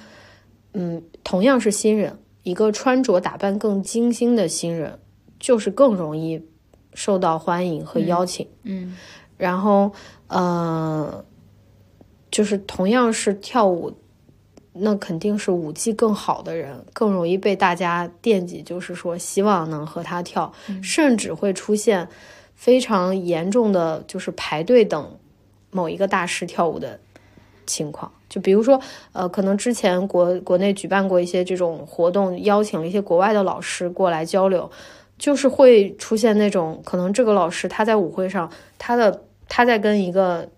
[0.74, 5.00] 嗯，同样是新人，一个穿着打扮更精心的新人，
[5.40, 6.40] 就是更容易
[6.94, 8.48] 受到欢迎和邀请。
[8.62, 8.96] 嗯，
[9.36, 9.92] 然后，
[10.28, 11.26] 呃，
[12.30, 13.92] 就是同样是跳舞，
[14.74, 22.08] 那肯定是舞技更好的人更容易被大家惦记，就是说希望能和他跳，甚至会出现。
[22.60, 25.18] 非常严重的就是排队等
[25.72, 27.00] 某一个大师跳舞的
[27.66, 28.82] 情况，就比如说，
[29.14, 34.70] 呃，可能之前国国内举办过一些这种活动，邀请了一些国外的老师过来交流，
[35.18, 40.50] 就是会出现那种可能这个老师他在舞会上，他的他在跟一个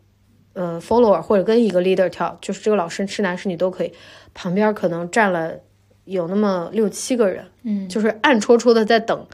[0.53, 3.93] 呃 follower 或者跟一个 leader 跳，就是这个老师是男是女都可以，
[4.33, 5.59] 旁边可能站了
[6.05, 9.27] 有那么六七个人，嗯，就是暗戳戳的在等。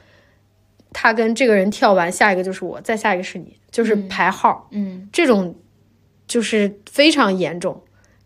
[0.93, 4.67] 他跟这个人跳完，下一个就是我，再下一个是你，就是排号。
[4.71, 5.53] 嗯，这种
[6.27, 7.79] 就是非常严重。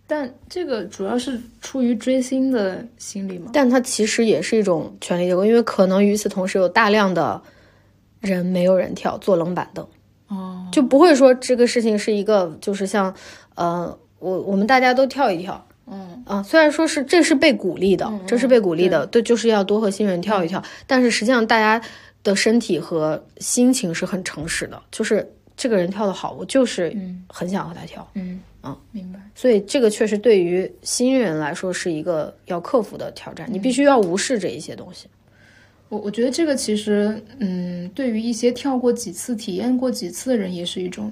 [0.08, 3.50] 但这个主要是出于追星的心理吗？
[3.54, 7.42] 但它其实也是一种权力结构，因为可能与此同时有大量的
[8.20, 9.88] 人没有人跳，坐冷板凳。
[10.28, 13.14] 哦，就不会说这个事情是一个，就是像
[13.56, 15.66] 呃，我我们大家都跳一跳。
[15.88, 20.62] 嗯啊，虽然说是这是被鼓励的，这是被鼓励的，对，就是要多和新人跳一跳。
[20.86, 21.82] 但是实际上大家。
[22.24, 26.96] 的身体和心情是很诚实的，就是这个人跳得好，我就是
[27.28, 28.08] 很想和他跳。
[28.14, 29.20] 嗯嗯，明白。
[29.34, 35.08] 所以这个确实对于新人来说是一个要克服的挑战，你必须要无视这一些东西。
[35.90, 41.12] 我我觉得这个其实，嗯，对于一些跳过几次、体验过几次的人，也是一种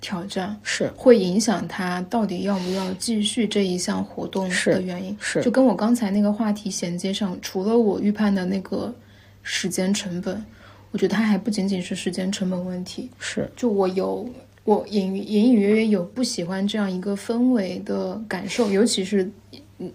[0.00, 5.16] 挑战，是会影响他到底要不要继续这一项活动的原因。
[5.18, 8.94] 是就跟我刚才那个话题衔接上，除了我预判的那个。
[9.42, 10.44] 时间成本，
[10.90, 13.10] 我觉得它还不仅仅是时间成本问题。
[13.18, 14.28] 是，就我有
[14.64, 19.30] 我隐隐隐约约有不喜欢这样一个氛围的感受，尤其是
[19.78, 19.90] 嗯，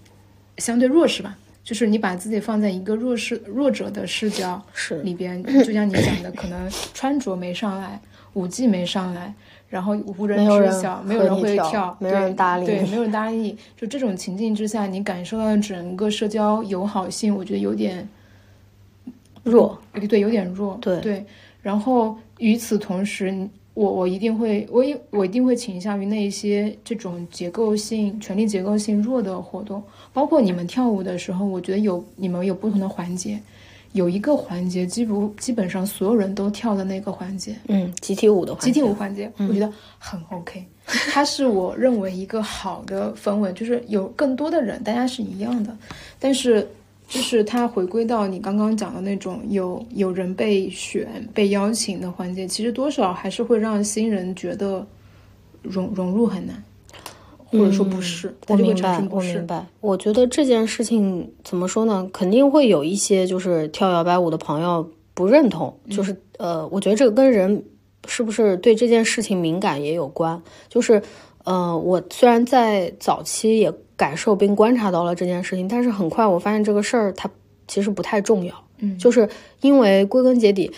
[0.57, 8.01] 相对弱势吧，就是你把自己放在一个弱势弱者的视角是里边，就像你讲的，可能穿着没上来，
[8.33, 9.33] 舞技没上来，
[9.69, 13.57] 然后无人知晓，没有人会跳，没有人搭理，对，没有人搭理。
[13.77, 18.07] 就这种情境之下，你感受到整个社交友好性，我觉得有点。
[19.45, 19.79] 弱，
[20.09, 20.99] 对，有点弱，对。
[20.99, 21.25] 对。
[21.61, 23.33] 然后与此同时，
[23.73, 29.81] 我我一定会，我一我一定会倾向于那一些这种结构性、权力结构性弱的活动，
[30.13, 33.39] 包括你们跳舞的时候，我觉得有你们有不同的环节，
[33.93, 45.75] 有一个环节基不基本上所有人都跳的那个环节，嗯，集体舞的集体舞环节，我觉得很 OK，它是我认为一个好的氛围，就是有更多的人，大家是一样的，
[46.19, 46.67] 但是。
[47.07, 54.85] 就是它回归到你刚刚讲的那种有有人被选、被邀请的环节，其实多少还是会让新人觉得
[55.61, 56.63] 融融入很难，
[57.45, 59.65] 或者说不是，我明白，我明白。
[59.81, 62.09] 我觉得这件事情怎么说呢？
[62.11, 67.63] 肯定会有一些就是跳摇摆舞的朋友不认同，就是呃，我觉得这个跟人
[68.07, 70.41] 是不是对这件事情敏感也有关。
[70.67, 71.01] 就是
[71.45, 73.73] 呃，我虽然在早期也。
[73.97, 77.29] 感受并观察到了这件事情，但是很快我发现这个事儿它
[77.65, 78.53] 其实不太重要。
[78.79, 79.29] 嗯，就是
[79.61, 80.69] 因为归根结底，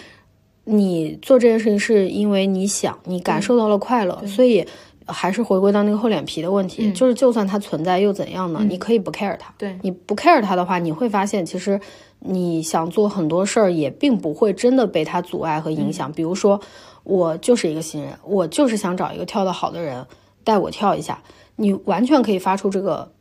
[0.66, 4.64] 你做这件事情是因为你想，你感受到了快乐，所以
[5.08, 8.64] 还是回归到那个厚脸皮的问题，就是就算它存在又怎样呢？
[8.70, 11.82] 你可以不 care 它，对你不 care 它的话，你会发现其实
[12.20, 16.12] 你想做很多事儿也并不会真的被它阻碍和影响。
[16.12, 16.62] 比如说，
[17.04, 20.06] 我就是一个新人，我就是想找一个跳得好的人
[20.48, 21.22] 带我跳一下，
[21.58, 23.12] 你完全可以发出这个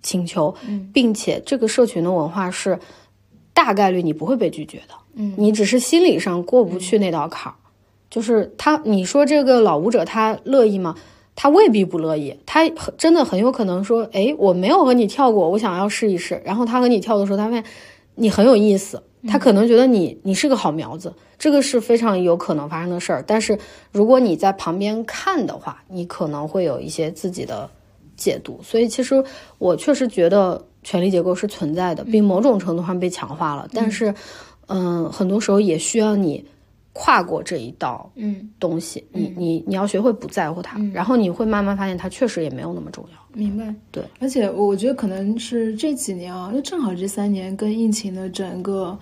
[0.00, 0.54] 请求，
[0.94, 2.78] 并且这个社群的文化是
[3.52, 7.56] 大概率你不会被拒绝的，嗯，你只是心理上过不去那道坎儿。
[8.08, 10.94] 就是他，你说这个老舞者他乐意吗？
[11.36, 16.40] 他未必不乐意，他真的很有可能说，哎，我没有和你跳过，我想要试一试。
[16.44, 17.64] 然后他和你跳的时候，他发现
[18.20, 23.24] 你很有意思，他可能觉得你你是个好苗子，这个是非常有可能发生的事儿。
[23.26, 23.58] 但是
[23.90, 27.68] 如果你在旁边看的话，你可能会有一些自己的
[28.16, 28.60] 解读。
[28.62, 29.24] 所以其实
[29.58, 33.66] 我确实觉得权力结构是存在的，并某种程度上被强化了。
[33.72, 34.14] 但是，
[34.68, 36.44] 嗯，很多时候也需要你。
[36.92, 43.19] 跨过这一道嗯东西，你你你要学会不在乎它，然后你会慢慢发现它确实也没有那么重要。
[43.32, 48.98] 明白，对，而且我我觉得可能是这几年啊，就正好这三年跟疫情的整个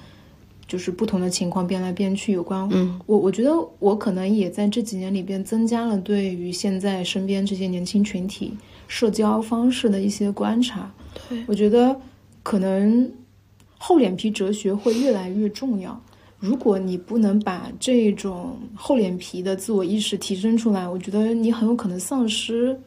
[0.67, 2.69] 就是不同的情况变来变去有关。
[2.71, 8.55] 嗯，我我觉得我可能也在这几年里边增加了对于现在身边这些年轻群体
[8.87, 10.93] 社交方式的一些观察。
[11.29, 11.99] 对，我觉得
[12.43, 13.11] 可能
[13.79, 15.99] 厚脸皮哲学会越来越重要。
[16.39, 22.79] 如果你不能把这种厚脸皮的自我意识提升出来，我觉得你很有可能丧失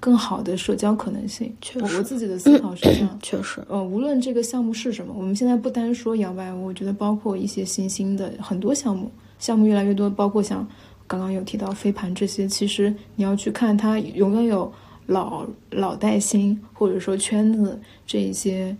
[0.00, 1.54] 更好的社交可能性。
[1.60, 3.18] 确实我我自己的思考是这样。
[3.22, 10.66] 确实，呃，无论这个项目是什么，我们现在不单说摇摆舞，我觉得包括一些新兴的很多项目，项目越来越多，包括像
[11.06, 14.72] 刚刚有提到飞盘这些，其实你要去看它永远有
[15.06, 18.76] 老老带新，或者说圈子这一些。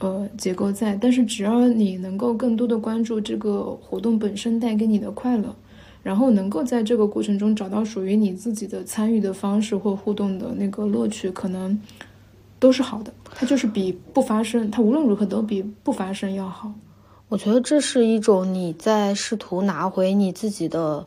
[0.00, 5.52] 呃，结构在，但是只要你能够更多的关注这个活动本身带给你的快乐，
[6.08, 11.78] 然后能够在这个过程中找到属于你自己的参与的方式或互动的那个乐趣，可能
[12.58, 13.12] 都是好的。
[13.34, 16.72] 它就是比不发生，它无论如何都比不发生要好。
[17.28, 21.04] 我觉得这是一种你在试图拿回你自己的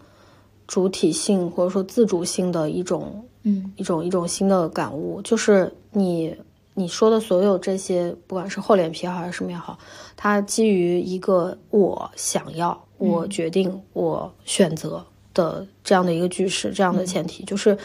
[0.68, 6.36] 主体性或者说自主性的一种，嗯，一种一种新的感悟，就是你。
[6.74, 9.78] 你说的所有这些，不管是厚脸皮好还是什么也好，
[10.16, 17.78] 它基于一个我想要、我决定、我选择的这样的一个句式，这样的前提就是，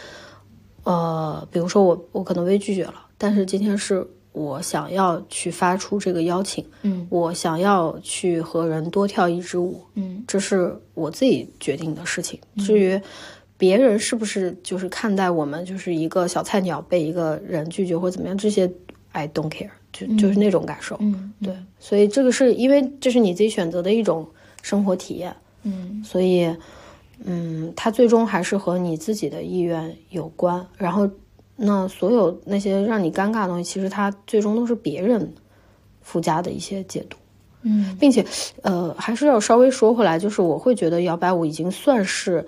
[0.83, 12.39] 呃，比如说我我可能被拒绝了，但是今天是我想要去发出这个邀请，嗯，我想要去和人多跳一支舞，嗯，这是我自己决定的事情。
[12.59, 12.99] 至于
[13.57, 18.37] 别人是不是就是看待我们就是一个小菜鸟被一个人拒绝或怎么样？
[18.37, 18.71] 这些
[19.13, 20.95] I don't care，就就是那种感受。
[20.99, 24.27] 嗯，对，所以这个是因为这是你自己选择的一种
[24.67, 25.33] 生活体验。
[25.63, 26.53] 嗯，所以，
[27.23, 30.65] 嗯，它最终还是和你自己的意愿有关。
[30.77, 31.09] 然后，
[31.55, 35.33] 那所有那些让你尴尬的东西，其实它最终都是别人
[36.01, 37.17] 附加的一些解读。
[37.61, 38.25] 嗯，并且，
[38.61, 42.45] 呃，还是要稍微说回来，就是我会觉得摇摆舞已经算是。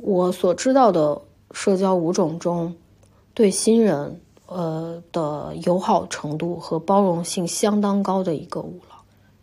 [0.00, 2.72] 我所知道的社交舞种中，
[3.34, 8.94] 对新人呃的友好程度和包容性相当高的一个舞了，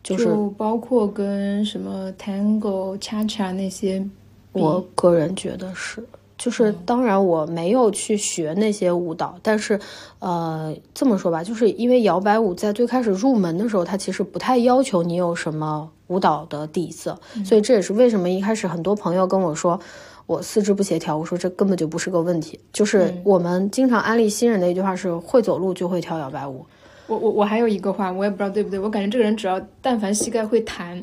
[0.05, 4.07] 就是包括跟什么 Tango、Cha Cha 那些，
[4.51, 6.01] 我个人觉得是，
[6.37, 9.79] 就是当然我没有去学那些舞蹈，但是
[10.19, 19.79] 呃这么说吧，就是因为摇摆舞在最开始入门的时候，它其实不太要求你有什么舞蹈的底子，所以这也是为什么一开始很多朋友跟我说。
[20.27, 22.59] 我四肢不协调，我说这根本就不是个问题。
[22.73, 26.65] 就是我们经常安利新人的一句话是：会走路就会跳摇摆舞。
[27.07, 28.79] 我我我还有一个话，我也不知道对不对。
[28.79, 31.01] 我感觉这个人只要但凡膝盖会弹，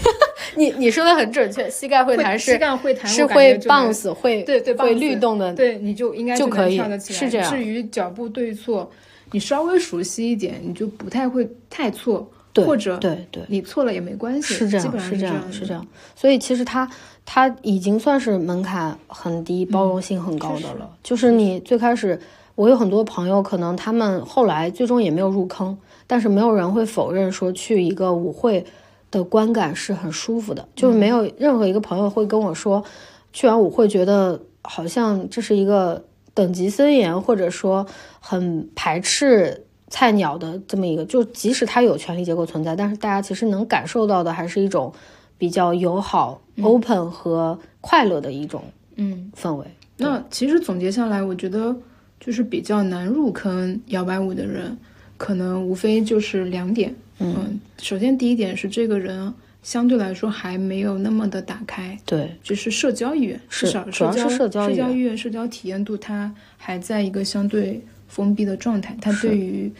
[0.56, 7.18] 你你说的很准确，膝盖会弹是膝盖会弹是会 bounce 会对对会律动的，对你就应该就可以跳得起来。
[7.18, 7.50] 是这样。
[7.50, 8.90] 至于脚步对错，
[9.30, 12.30] 你稍微熟悉一点，你就不太会太错。
[12.54, 15.86] 对，或者对对，你错了也没关系，是这样，是这样，是这样。
[16.14, 16.86] 所以其实他
[17.24, 20.90] 他已经算是门槛很低、包容性很高的了。
[21.02, 22.20] 就是你最开始，
[22.54, 25.76] 我有很多朋友，可能他们后来最终也没有入坑，
[26.06, 28.64] 但是没有人会否认说去一个舞会
[29.10, 30.68] 的观感是很舒服的。
[30.74, 32.84] 就是没有任何一个朋友会跟我说，
[33.32, 37.86] 去完舞会觉得好像这是一个等级森严，或者说
[38.20, 39.66] 很排斥。
[39.94, 44.90] 菜鸟的这么一个，就即使它有权力结构存在，但是大家其实能感受到的还是一种
[45.36, 48.64] 比较友好、open 和快乐的一种
[48.96, 49.66] 嗯氛围。
[49.98, 51.76] 那其实总结下来，我觉得
[52.24, 54.78] 就是比较难入坑摇摆舞的人，
[55.16, 56.94] 可能无非就是两点。
[57.18, 68.96] 嗯，首先第一点是这个人相对来说还没有那么的打开，对，就是社交意愿，是社社交意愿社交意愿、社交体验度，它还在一个相对封闭的状态。
[69.00, 69.72] 他对于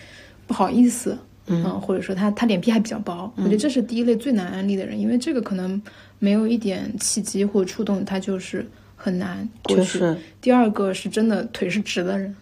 [0.46, 1.16] 不好意思，
[1.46, 5.80] 嗯，或者说他他脸皮还比较薄，我觉得这是第一类最难安利的人，因为这个可能
[6.18, 8.66] 没有一点契机或触动，他就是
[9.02, 10.00] 很难过去。
[10.40, 12.32] 第二个是真的腿是直的人，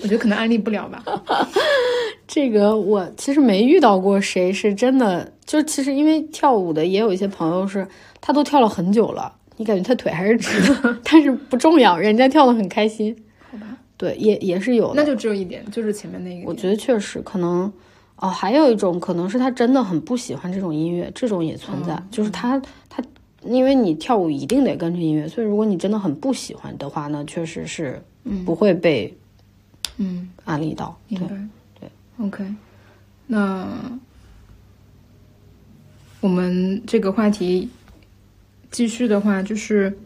[0.00, 1.04] 我觉得可能安利不了吧。
[2.26, 7.86] 这个我其实没遇到过谁是真的，就是其实因为跳舞的也有一些朋友是，
[8.20, 13.14] 他都跳了很久了，你感觉他腿还是直的， 但是不重要，人家跳的很开心。
[13.50, 14.94] 好吧，对，也也是有的。
[14.96, 16.48] 那就只有一点，就是前面那个。
[16.48, 17.70] 我觉得确实可能，
[18.16, 23.02] 哦，还有一种可能是他真的很不喜欢这种音乐，这种也存在，嗯就是他他，
[23.48, 28.02] 因为你跳舞一定得跟着音乐，所以如果你真的很不喜欢的话呢，确实是
[28.44, 29.16] 不会被
[29.98, 30.98] 嗯，安利到。
[31.08, 31.18] 对。
[31.80, 32.44] 对，OK，
[33.26, 33.98] 那
[36.20, 37.68] 我们这个话题
[38.70, 39.98] 继续的话，就是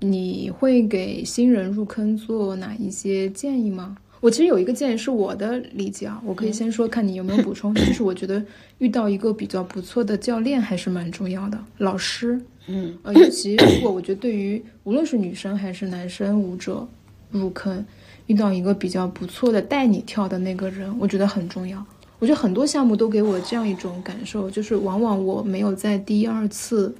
[0.00, 3.96] 你会给新人入坑做哪一些建议吗？
[4.22, 7.74] 我其实有一个建议是我的理解啊，我可以先说，看你有没有补充。
[7.74, 8.40] 就是我觉得
[8.78, 16.86] 遇到一个比较不错的教练还是蛮重要的，老师，嗯，呃，尤其如果我觉得对于无论是女生还是男生舞者
[17.32, 17.84] 入坑，
[18.28, 21.84] 遇到一个比较不错的带你跳的那个人，我觉得很重要。
[22.20, 26.94] 我觉得很多项目都给我这样一种感受，就是往往我没有在第一二次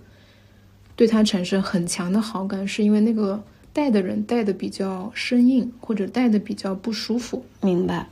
[0.97, 3.41] 对他产生很强的好感，是因为那个
[3.73, 7.45] 带的人带的比较生硬，或者带的比较不舒服。
[7.61, 8.07] 明白。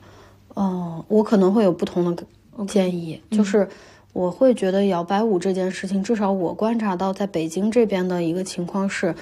[0.55, 2.25] 哦，我可能会有不同的
[2.67, 3.69] 建议，就是
[4.13, 9.15] 我会觉得摇摆舞这件事情，至少我观察到在北京这边的一个情况是，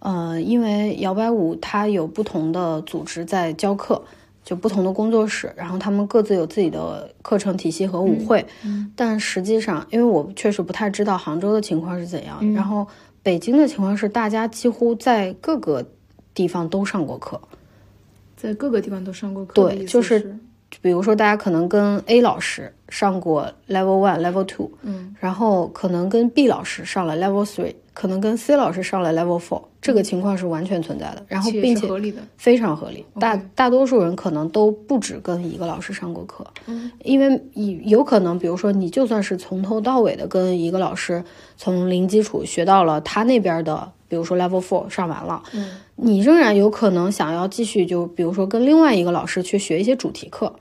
[0.00, 4.02] 呃，因为摇摆舞它有不同的组织在教课，
[4.44, 12.86] 就不同的工作室，然后他们各自有自己的课程体系和舞会，嗯但实际上，因为我确实不太知道杭州的情况是怎样，然后
[13.26, 15.84] 北京的情况是，大家几乎在各个
[16.32, 17.40] 地方都上过课。
[18.36, 20.38] 在各个地方都上过课对就是是
[20.82, 31.24] 比如说，大家可能跟 A 老师上过 Level One、Level Two，嗯，然后可能跟 B 老师上了 Level Three，可能跟 C 老师上了 Level Four，这个情况是完全存在的。
[31.28, 32.20] 然后，并且是合理的。
[32.36, 36.46] 非常合理，大大多数人可能都不止跟一个老师上过课，
[37.02, 41.24] 因为有有可能，比如说你就算是从头到尾的跟一个老师
[41.56, 50.54] 从零基础学到了他那边的，比如说 Level Four 上完了，嗯，你仍然有可能想要继续就比如说跟另外一个老师去学一些主题课，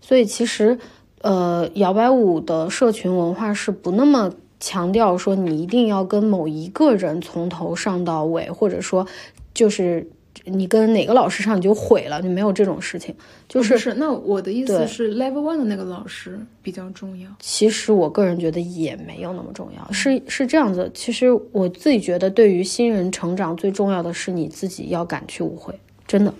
[0.00, 0.78] 所以其实
[1.22, 9.06] 呃，摇摆舞的社群文化是不那么强调说你一定要跟某一个人从头上到尾，或者说
[9.54, 10.10] 就是
[10.44, 13.14] 你跟哪个老师上你就毁了，你没有这种事情。
[13.48, 17.28] 就是不是，那我的意思是，Level One 的那个老师比较重要。
[17.40, 20.90] 其实我个人觉得也没有那么重要，是是这样子。
[20.94, 26.32] 其实我自己觉得，对于新人成长最重要的是你自己要敢去舞会，真的，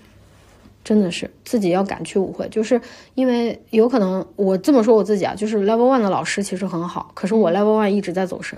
[0.84, 2.48] 真的是自己要敢去舞会。
[2.48, 2.80] 就是
[3.14, 8.56] 因为有可能我这么说我自己啊，就是 Level One 的老师其实很好，可是我 Level One 一直在走神。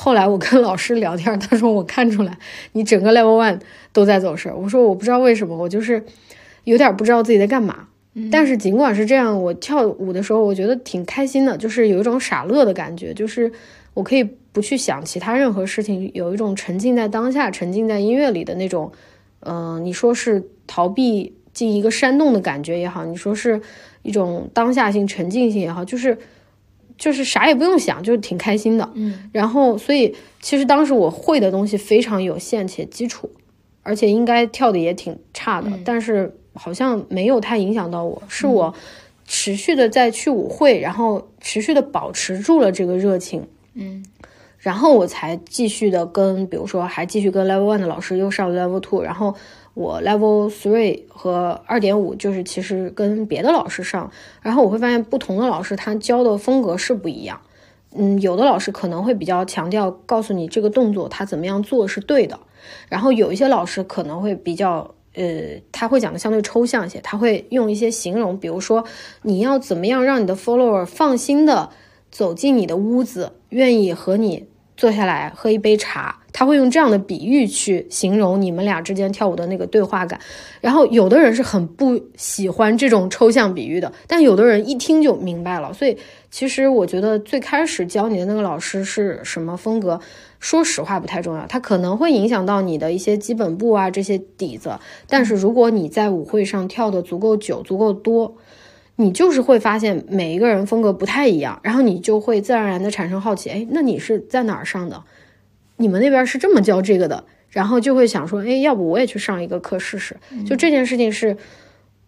[0.00, 2.38] 后来我跟老师聊天，他说我看出来
[2.70, 3.58] 你整个 Level One
[3.92, 4.52] 都在走神。
[4.56, 6.04] 我说我不知道为什么，我就是
[6.62, 7.88] 有点不知道自己在干嘛。
[8.30, 13.50] 但是尽管是这样，我跳舞的时候，我觉得挺开心的，就是有一种傻乐的感觉，就是
[13.92, 14.22] 我可以
[14.52, 18.92] 不去想其他任何事情，有一种沉浸在当下、沉浸在音乐里的那种，
[19.40, 23.60] 嗯、你说是逃避进一个山洞的感觉也好，你说是
[24.02, 26.16] 一种当下性、沉浸性也好，就是
[26.98, 28.90] 就是啥也不用想，就是挺开心的。
[28.94, 33.30] 嗯，然后，所以其实当时我会的东西非常有限且基础，
[33.82, 38.74] 而且应该跳的也挺差的，但是好像没有太影响到我，是我
[39.24, 44.04] 持续的在去舞会，然后持续的保持住了这个热情，嗯，
[44.58, 49.34] 然后我才继续的跟，比如说还继续跟 Level One 的老师又上了 Level Two，然后
[49.78, 54.10] 我 Level Three 和二点五就是其实跟别的老师上，
[54.42, 57.40] 然后我会发现不同的老师他教的风格是不一样。
[57.94, 62.40] 嗯，有的老师可能会比较强调告诉你这个动作他怎么样做是对的，
[62.88, 68.84] 然后有一些老师可能会比较呃，他会讲的相对抽象一些，他会用一些形容，比如说
[69.22, 71.70] 你要怎么样让你的 follower 放心的
[72.10, 74.48] 走进你的屋子，愿意和你
[74.78, 80.18] 坐下来喝一杯茶，他会用这样的比喻去形容你们俩之间跳舞的那个对话感。
[80.60, 85.72] 然后有的人是很不喜欢这种抽象比喻的，但有的人一听就明白了。
[85.72, 85.98] 所以
[86.30, 90.00] 其实我觉得最开始教你的那个老师是什么风格，
[90.38, 94.78] 说实话不太重要，它可能会影响到你的一些基本步啊这些底子。
[95.08, 98.36] 但是如果你在舞会上跳的足够久、足够多，
[99.00, 105.00] 你就是会发现每一个人风格不太一样，然后你就会自然而然的产生好奇，哎，那你是在哪儿上的？
[105.76, 110.16] 你们那边是这么教这个的，然后就会想说，哎，要不我也去上一个课试试？
[110.44, 111.36] 就这件事情是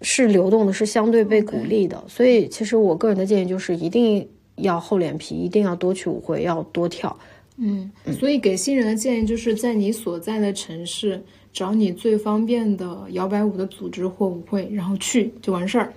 [0.03, 2.03] 是流动的，是相对被鼓励的。
[2.09, 7.17] 所以其实我个人的建议就是一定要厚脸皮，一定要多去舞会，要多跳。
[7.59, 7.89] 嗯，
[8.19, 11.23] 所以给新人的建议就是在你所在的城市
[11.53, 15.93] 找你最方便的摇摆舞的组织或舞会，然后去就完事儿。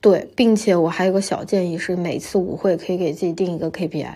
[0.00, 4.12] 对，并且我还有个小建议是，每次舞会可以给自己定一个 KPI。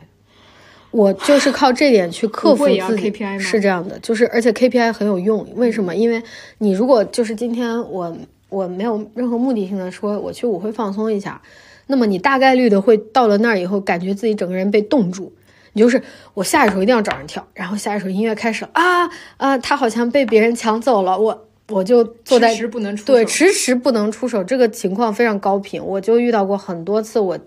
[0.93, 5.47] 我就是靠这点去克服自己，是这样的，就是而且 KPI 很有用。
[5.57, 5.97] 为什么？
[5.97, 6.23] 因为
[6.59, 8.17] 你如果就是今天我
[8.49, 11.41] 我没有任何目的性的说我去舞会放松一下，
[11.87, 15.33] 那么你大概率的会到了那儿以后，感觉自己整个人被冻住。
[15.73, 16.03] 你就是
[16.35, 21.49] 我下一首一定要找人跳，然后下一首音乐开始了啊啊，他好像被别人抢走了，我。
[21.73, 25.83] 我就坐在迟迟不能出对迟迟不能出手，这个情况非常高频。
[25.85, 27.39] 我就遇到过很多次，我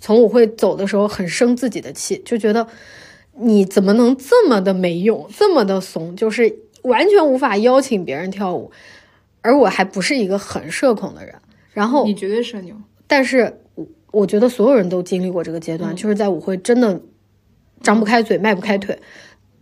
[0.00, 2.66] 从舞会走的时候很生自己的气，就觉得
[3.38, 8.70] 你怎么能这么的没用，这么的怂，就是完全无法邀请别人跳舞，
[9.40, 11.34] 而我还不是一个很社恐的人。
[11.72, 12.74] 然后你绝对社牛，
[13.06, 13.60] 但是
[14.10, 17.00] 我觉得所有人都经历过这个阶段，就是在舞会真的
[17.82, 18.98] 张不开嘴，迈不开腿。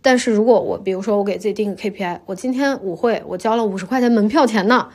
[0.07, 4.87] 但是如果我，比如说我给自己定个 KPI，我今天舞会我交了五十块钱门票钱呢，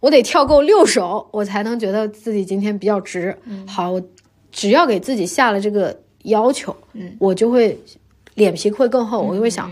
[0.00, 3.38] 我得跳够六首，我才能觉得自己今天比较值。
[3.64, 4.02] 好，我
[4.50, 7.78] 只要给自己下了这个要求，嗯，我就会
[8.34, 9.70] 脸皮会更厚，我就会想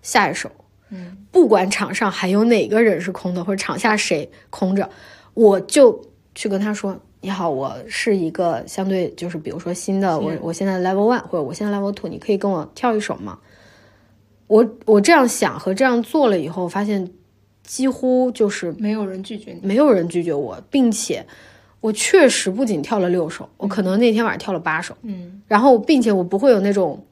[0.00, 0.48] 下一首，
[0.90, 4.88] 嗯，不管场上还有哪个人是空的，或者场下谁空着，
[5.34, 6.00] 我就
[6.36, 13.36] 去跟他说：“你好，我是一个相对就是比如说新的，我我现在 level one 或者我现在 level two，你可以跟我跳一首吗？”
[14.48, 17.10] 我我这样想和这样做了以后，发现
[17.64, 21.26] 几乎就是没有人拒绝你，没有人拒绝我，并且
[21.80, 27.04] 我确实不仅跳了六首，我可能那天晚上跳了八首，嗯，然后并且我不会有那种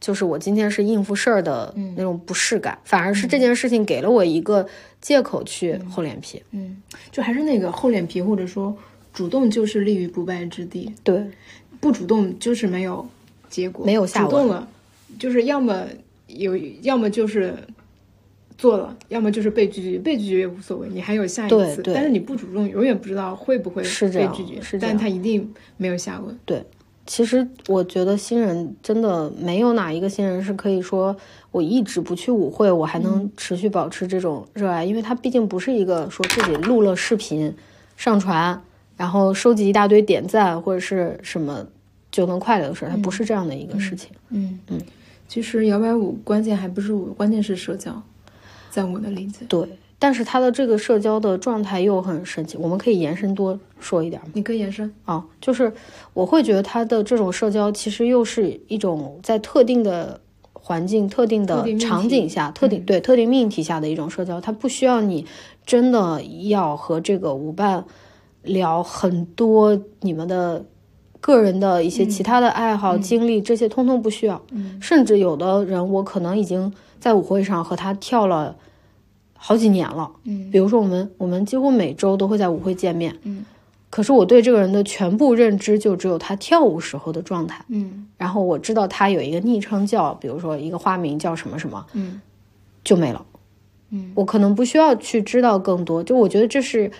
[0.00, 4.66] 就是我今天是应付事儿的那种不适感，反而是这件事情给了我一个
[5.00, 8.74] 借口去厚脸皮，嗯，就还是那个厚脸皮，或者说
[9.12, 11.22] 主动就是立于不败之地，对，
[11.80, 13.06] 不主动就是没有
[13.50, 14.66] 结果，没有下主动了，
[15.18, 15.86] 就是要么。
[16.36, 17.54] 有，要么就是
[18.58, 19.98] 做了，要么就是被拒绝。
[19.98, 21.82] 被拒绝也无所谓，你还有下一次。
[21.84, 24.60] 但是你不主动，永远不知道会不会被拒绝。
[24.60, 26.38] 是但他一定没有下文。
[26.44, 26.64] 对，
[27.06, 31.16] 其实我觉得新人真的没有哪一个新人是可以说
[31.50, 37.52] 我一直不去舞会，我还能持续保持这种热爱，因为他毕竟不是一个说自己录了视频
[37.96, 38.62] 上传，
[38.96, 41.66] 然后收集一大堆点赞或者是什么
[42.10, 44.10] 就能快乐的事儿，它不是这样的一个事情。
[44.30, 44.80] 嗯嗯。
[45.32, 48.02] 其实摇摆舞关键还不是舞，关键是社交，
[48.68, 49.46] 在我的理解。
[49.48, 49.66] 对，
[49.98, 54.28] 但是他的这个社交的状态又很神奇，我们可以延伸多说一点吗？
[54.34, 55.72] 你可以延伸啊，就是
[56.12, 60.20] 我会觉得他的这种社交其实又是一种在特定的
[60.52, 65.24] 环境、特定的场景下、特定对特定命题下的一种社交，他不需要你
[65.64, 67.86] 真的要和这个舞伴
[68.42, 70.66] 聊很多你们的。
[71.22, 74.42] 个人的一些其他的爱好、经历，这些通通不需要。
[74.80, 78.56] 甚至有的人，我可能已经在舞会上和他跳了
[79.38, 80.10] 好几年了。
[80.24, 83.16] 嗯，比如说我们，我们几乎每周都会在舞会见面。
[83.22, 83.44] 嗯，
[83.88, 87.64] 可是我对这个人的全部认知就只有他跳舞时候的状态。
[87.68, 91.86] 嗯，然后我知道他有一个昵称叫，比如说一个花名叫什么什么。
[91.92, 92.20] 嗯，
[92.82, 93.24] 就没了。
[93.90, 96.02] 嗯，我可能不需要去知道更多。
[96.02, 96.90] 就我觉得这是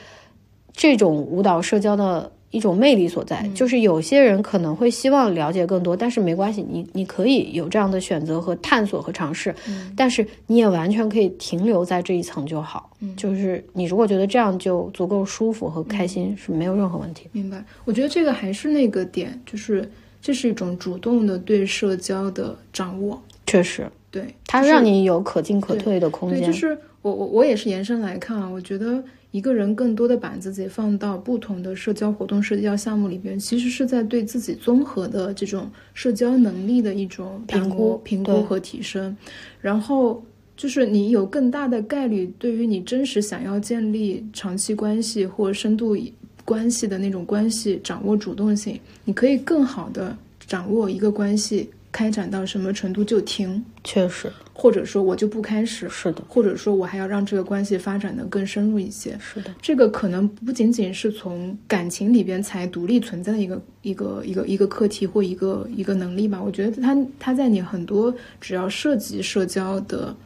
[0.73, 2.31] 这种舞蹈社交的。
[2.53, 9.53] 一种魅力所在，就是有些人可能会希望了解更多，但是没关系，你你可以有这样的选择和探索和尝试，
[9.97, 12.91] 但是你也完全可以停留在这一层就好。
[13.17, 17.27] 就是你如果觉得这样就足够舒服和开心，是没有任何问题。
[17.33, 17.65] 明白？
[17.85, 19.91] 我觉得这个还是那个点，就是
[20.21, 23.21] 这是一种主动的对社交的掌握。
[23.47, 26.39] 确实，对它让你有可进可退的空间。
[26.39, 29.03] 对，就是我我我也是延伸来看啊，我觉得。
[29.33, 39.17] 一个人更多的把自己放到不同的社交活动、社交项目里边，其实是在对自己综合的这种社交能力的一种评估、评估和提升。
[39.61, 40.23] 然后
[40.55, 45.97] 就是你有更大的概率，对于你真实想要建立长期关系或深度
[46.45, 50.15] 关系的那种关系，掌握主动性，你可以更好的
[50.47, 51.71] 掌握一个关系。
[51.93, 66.43] 开展到什么程度就停，确实，或者说我就不开始，是的，或者说我还要让这个关系发展的更深入一些，是的，这个可能不仅仅是从感情里边才独立存在的一个一个一个一个课题或一个一个能力吧。
[66.43, 70.17] 我觉得它它在你很多只要涉及社交的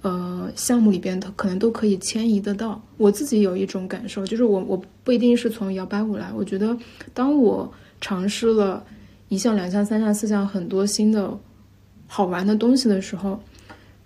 [0.00, 2.82] 呃项目里边，它可能都可以迁移得到。
[2.96, 6.74] 我自己有一种感受，就是我我不一定是从摇摆舞来，我觉得
[7.12, 8.82] 当我尝试了
[9.30, 11.32] 一项、两项、三项、四项很多新的
[12.08, 13.40] 好玩的东西的时候，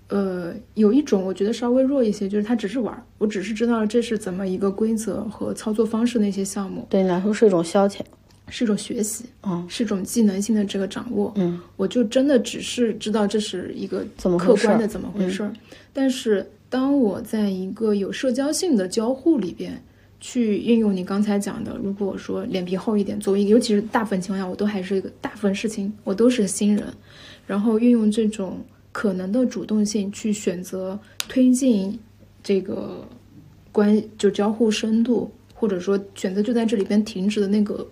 [0.09, 8.01] 呃，有一种我觉得稍微弱一些，就是它只是玩，我只是知道这是怎么一个规则和操作方式那些项目，对你来说是一种消遣，
[8.49, 15.51] 是一种学习，嗯是一种技能性的这个掌握，嗯，我就真的只是知道这是一个怎么客观的怎么回事儿。
[15.95, 19.83] 但是当我在一个有社交性的交互里边
[20.27, 26.83] 去运用你刚才讲的，如果说脸皮厚一点，作为一个，尤其是大部分情况下，我都还是一个大部分事情我都是新人，
[27.47, 28.59] 然后运用这种
[28.91, 30.99] 可能的主动性去选择
[31.29, 32.01] 推进
[32.43, 33.07] 这个
[33.71, 37.87] 关就交互深度，或者说选择就在这里边停止的那个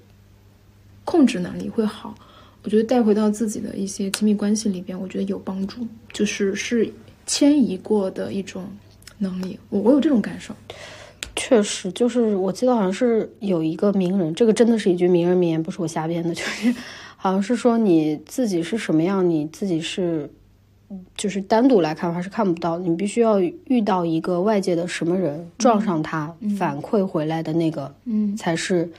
[1.05, 2.15] 控制能力会好。
[2.63, 6.91] 我觉得带回到自己的一些亲密关系里边，我觉得有帮助，就是是
[7.27, 8.65] 迁移过的一种
[9.19, 9.59] 能力。
[9.69, 10.57] 我我有这种感受。
[11.35, 16.75] 确实，就是我记得好像是有一个名人，这个真的是一句名人名言，不是我瞎编的，就是
[17.17, 20.31] 好像是说你自己是什么样，你自己是
[21.17, 28.91] 就是单独来看还是看不到，你必须要遇到一个外界的什么人撞上他，反馈回来的那个，嗯，才是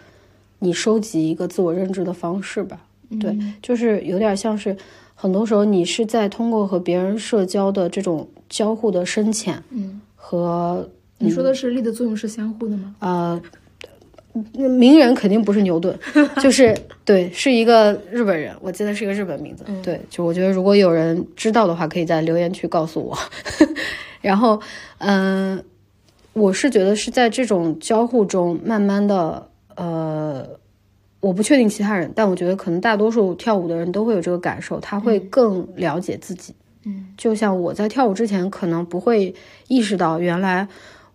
[0.59, 2.81] 你收集一个自我认知的方式吧。
[3.19, 4.75] 对，就是有点像是
[5.13, 10.89] 很多时候你是在通过和别人社交的这种交互的深浅，嗯，和
[11.23, 12.95] 你说的是力的作用是相互的吗？
[12.99, 13.41] 呃，
[14.51, 15.97] 名人肯定不是牛顿，
[16.41, 19.63] 就是 对，是一个日本人，我记得是一个日本名字。
[19.83, 23.17] 对，就我觉得如果有人知道的话，可以在留言区告诉我。
[24.21, 24.59] 然后，
[24.99, 25.63] 嗯、
[26.33, 30.47] 我是觉得是在这种交互中，慢慢的，呃，
[31.19, 36.55] 我不确定其他人，但我觉得可能大多数跳舞的人都会有这个感受，他会更了解自己。
[36.85, 39.33] 嗯，就像我在跳舞之前，可能不会
[39.67, 40.67] 意识到原来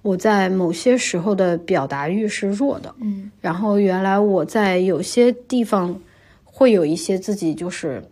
[0.03, 2.95] 我在某些时候的表达欲是弱的。
[3.01, 5.99] 嗯然后原来我在有些地方
[6.45, 8.03] 会有一些自己就是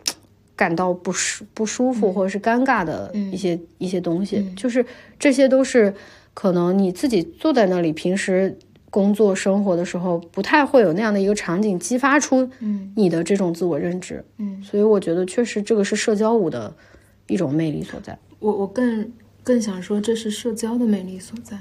[0.55, 4.85] 感到不舒不舒服或者是尴尬的一些、一些东西，就是
[5.19, 5.93] 这些都是
[6.33, 8.57] 可能你自己坐在那里，平时
[8.89, 14.23] 工作生活的时候不太会有那样的一个场景激发出嗯你的这种自我认知。
[14.37, 16.73] 嗯，所以我觉得确实这个是社交舞的
[17.27, 18.17] 一种魅力所在。
[18.39, 19.11] 我我更
[19.43, 21.57] 更想说，这是社交的魅力所在，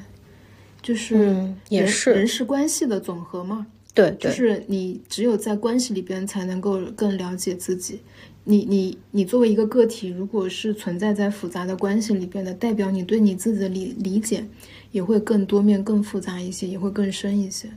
[0.87, 3.67] 就是嗯也是人事关系的总和嘛。
[3.93, 7.99] 对对，就是你只有在关系里边才能够更了解自己。
[8.45, 14.45] 你你你作为一个个体，如果是存在在复杂的关系里边的，代表你对你自己的理理解
[14.93, 17.69] 也会更多面、更复杂一些，也会更深一些。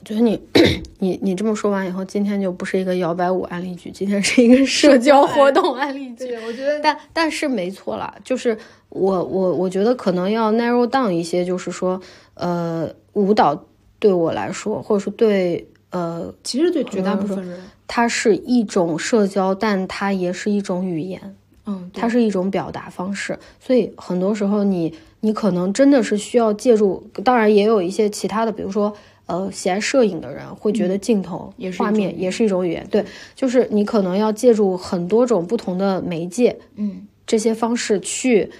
[0.00, 0.40] 我觉得你
[1.00, 6.28] 你你这么说完以后，今天就不是一个摇摆舞案例剧，今天是一个 社交活动案例剧。
[6.28, 8.56] 对，我觉得但但是没错啦，就是
[8.90, 12.00] 我我我觉得可能要 narrow down 一些，就是说，
[12.34, 13.64] 呃，舞蹈
[13.98, 21.36] 对我来说，或者说对呃，其实对绝大部分人，它是一种社交，但它也是一种语言。
[21.66, 28.92] 嗯，它是一种表达方式，所以很多时候你你可能真的是需要借助，当然也有一些其他的，比如说
[29.24, 33.02] 呃喜爱摄影的人会觉得镜头、也是画面也是一种语言，对，
[33.34, 37.06] 就是你可能要借助很多种不同的媒介嗯。
[37.26, 38.50] 这些方式去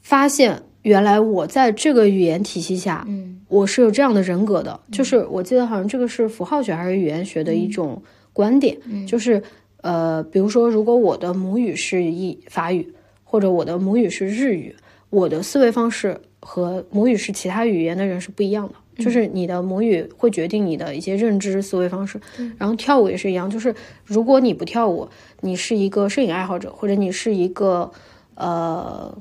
[0.00, 3.36] 发现，原来我在这个语言体系下，嗯。
[3.48, 8.00] 我是有这样的人格的，就是我记得好像这个是符号学还是语言学的一种
[8.32, 9.42] 观点，就是
[9.78, 14.72] 呃，比如说如果我的母语是一法语，或者我的母语是日语，
[15.10, 18.74] 我的思维方式和母语是其他语言的人是不一样的。
[19.02, 22.20] 就是你的母语会决定你的一些认知思维方式，
[22.56, 23.50] 然后跳舞也是一样。
[23.50, 23.74] 就是
[24.04, 25.08] 如果你不跳舞，
[25.40, 27.90] 你是一个摄影爱好者，或者你是一个
[28.36, 29.16] 呃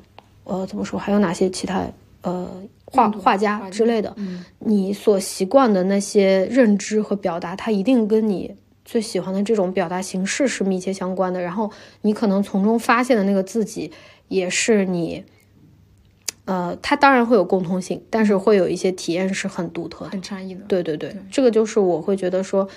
[0.49, 1.85] 呃怎么说，还有哪些其他
[2.21, 2.49] 呃
[2.85, 11.39] 画画家之类的，嗯你所习惯的那些认知和表达，它一定跟你最喜欢的这种表达形式是密切相关的。
[11.39, 11.71] 然后
[12.01, 13.91] 你可能从中发现的那个自己，
[14.27, 15.23] 也是你，
[16.45, 20.11] 呃，它当然会有共通性，但是会有一些体验是很独特的。
[20.11, 20.61] 很差异的。
[20.67, 22.67] 对对对，这个就是我会觉得说，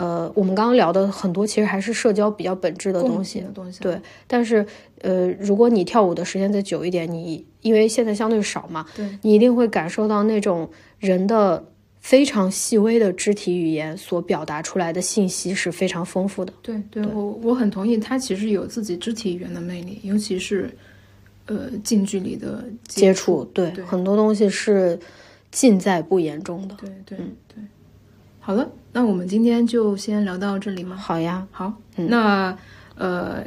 [0.00, 3.48] 呃，我们刚刚聊的很多其实还是社交比较本质的东西的。
[3.48, 4.64] 东西，对，但是
[5.02, 10.66] 呃，如果你跳舞的时间再久一点，你因为现在相对少嘛，对你一定会感受到那种
[10.98, 11.62] 人的
[12.00, 16.52] 非常细微的肢体语言所表达出来的信息是非常丰富的。
[16.62, 20.70] 对对，我我很同意，他其实有自己肢体语言的魅力，尤其是
[21.44, 24.98] 呃近距离的接触触，对，对很多东西是
[25.50, 26.74] 尽在不言中的。
[26.80, 27.62] 对对对。
[28.40, 30.96] 好了，那我们今天就先聊到这里吗？
[30.96, 32.56] 好呀，好，那
[32.96, 33.44] 呃，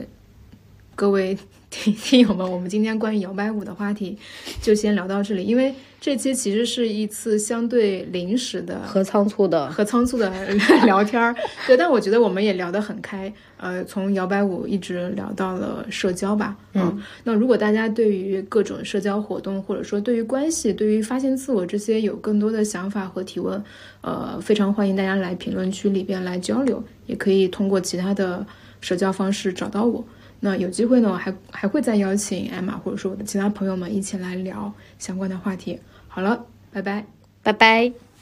[0.95, 1.37] 各位
[1.73, 4.15] 听 听友们，我们今天关于摇摆舞的话题
[4.61, 10.31] 就先聊到这里，因为这期其实是一次相对临时的和仓促的和仓促的
[10.85, 23.61] 聊天儿，对，但我觉得我们也聊得很开，呃，从摇摆舞一直聊到了社交吧，嗯，那如果大家对于各种社交活动，或者说对于关系、对于发现自我这些有更多的想法和提问，
[24.01, 28.45] 呃，非常欢迎大家来评论区里边来交流，也可以通过其他的。
[28.83, 30.05] 社交方式找到我，
[30.45, 35.79] 那有机会呢，我还还会再邀请艾玛或者说我的其他朋友们一起来聊相关的话题。
[36.09, 37.05] 好了，拜拜，
[37.41, 38.12] 拜拜。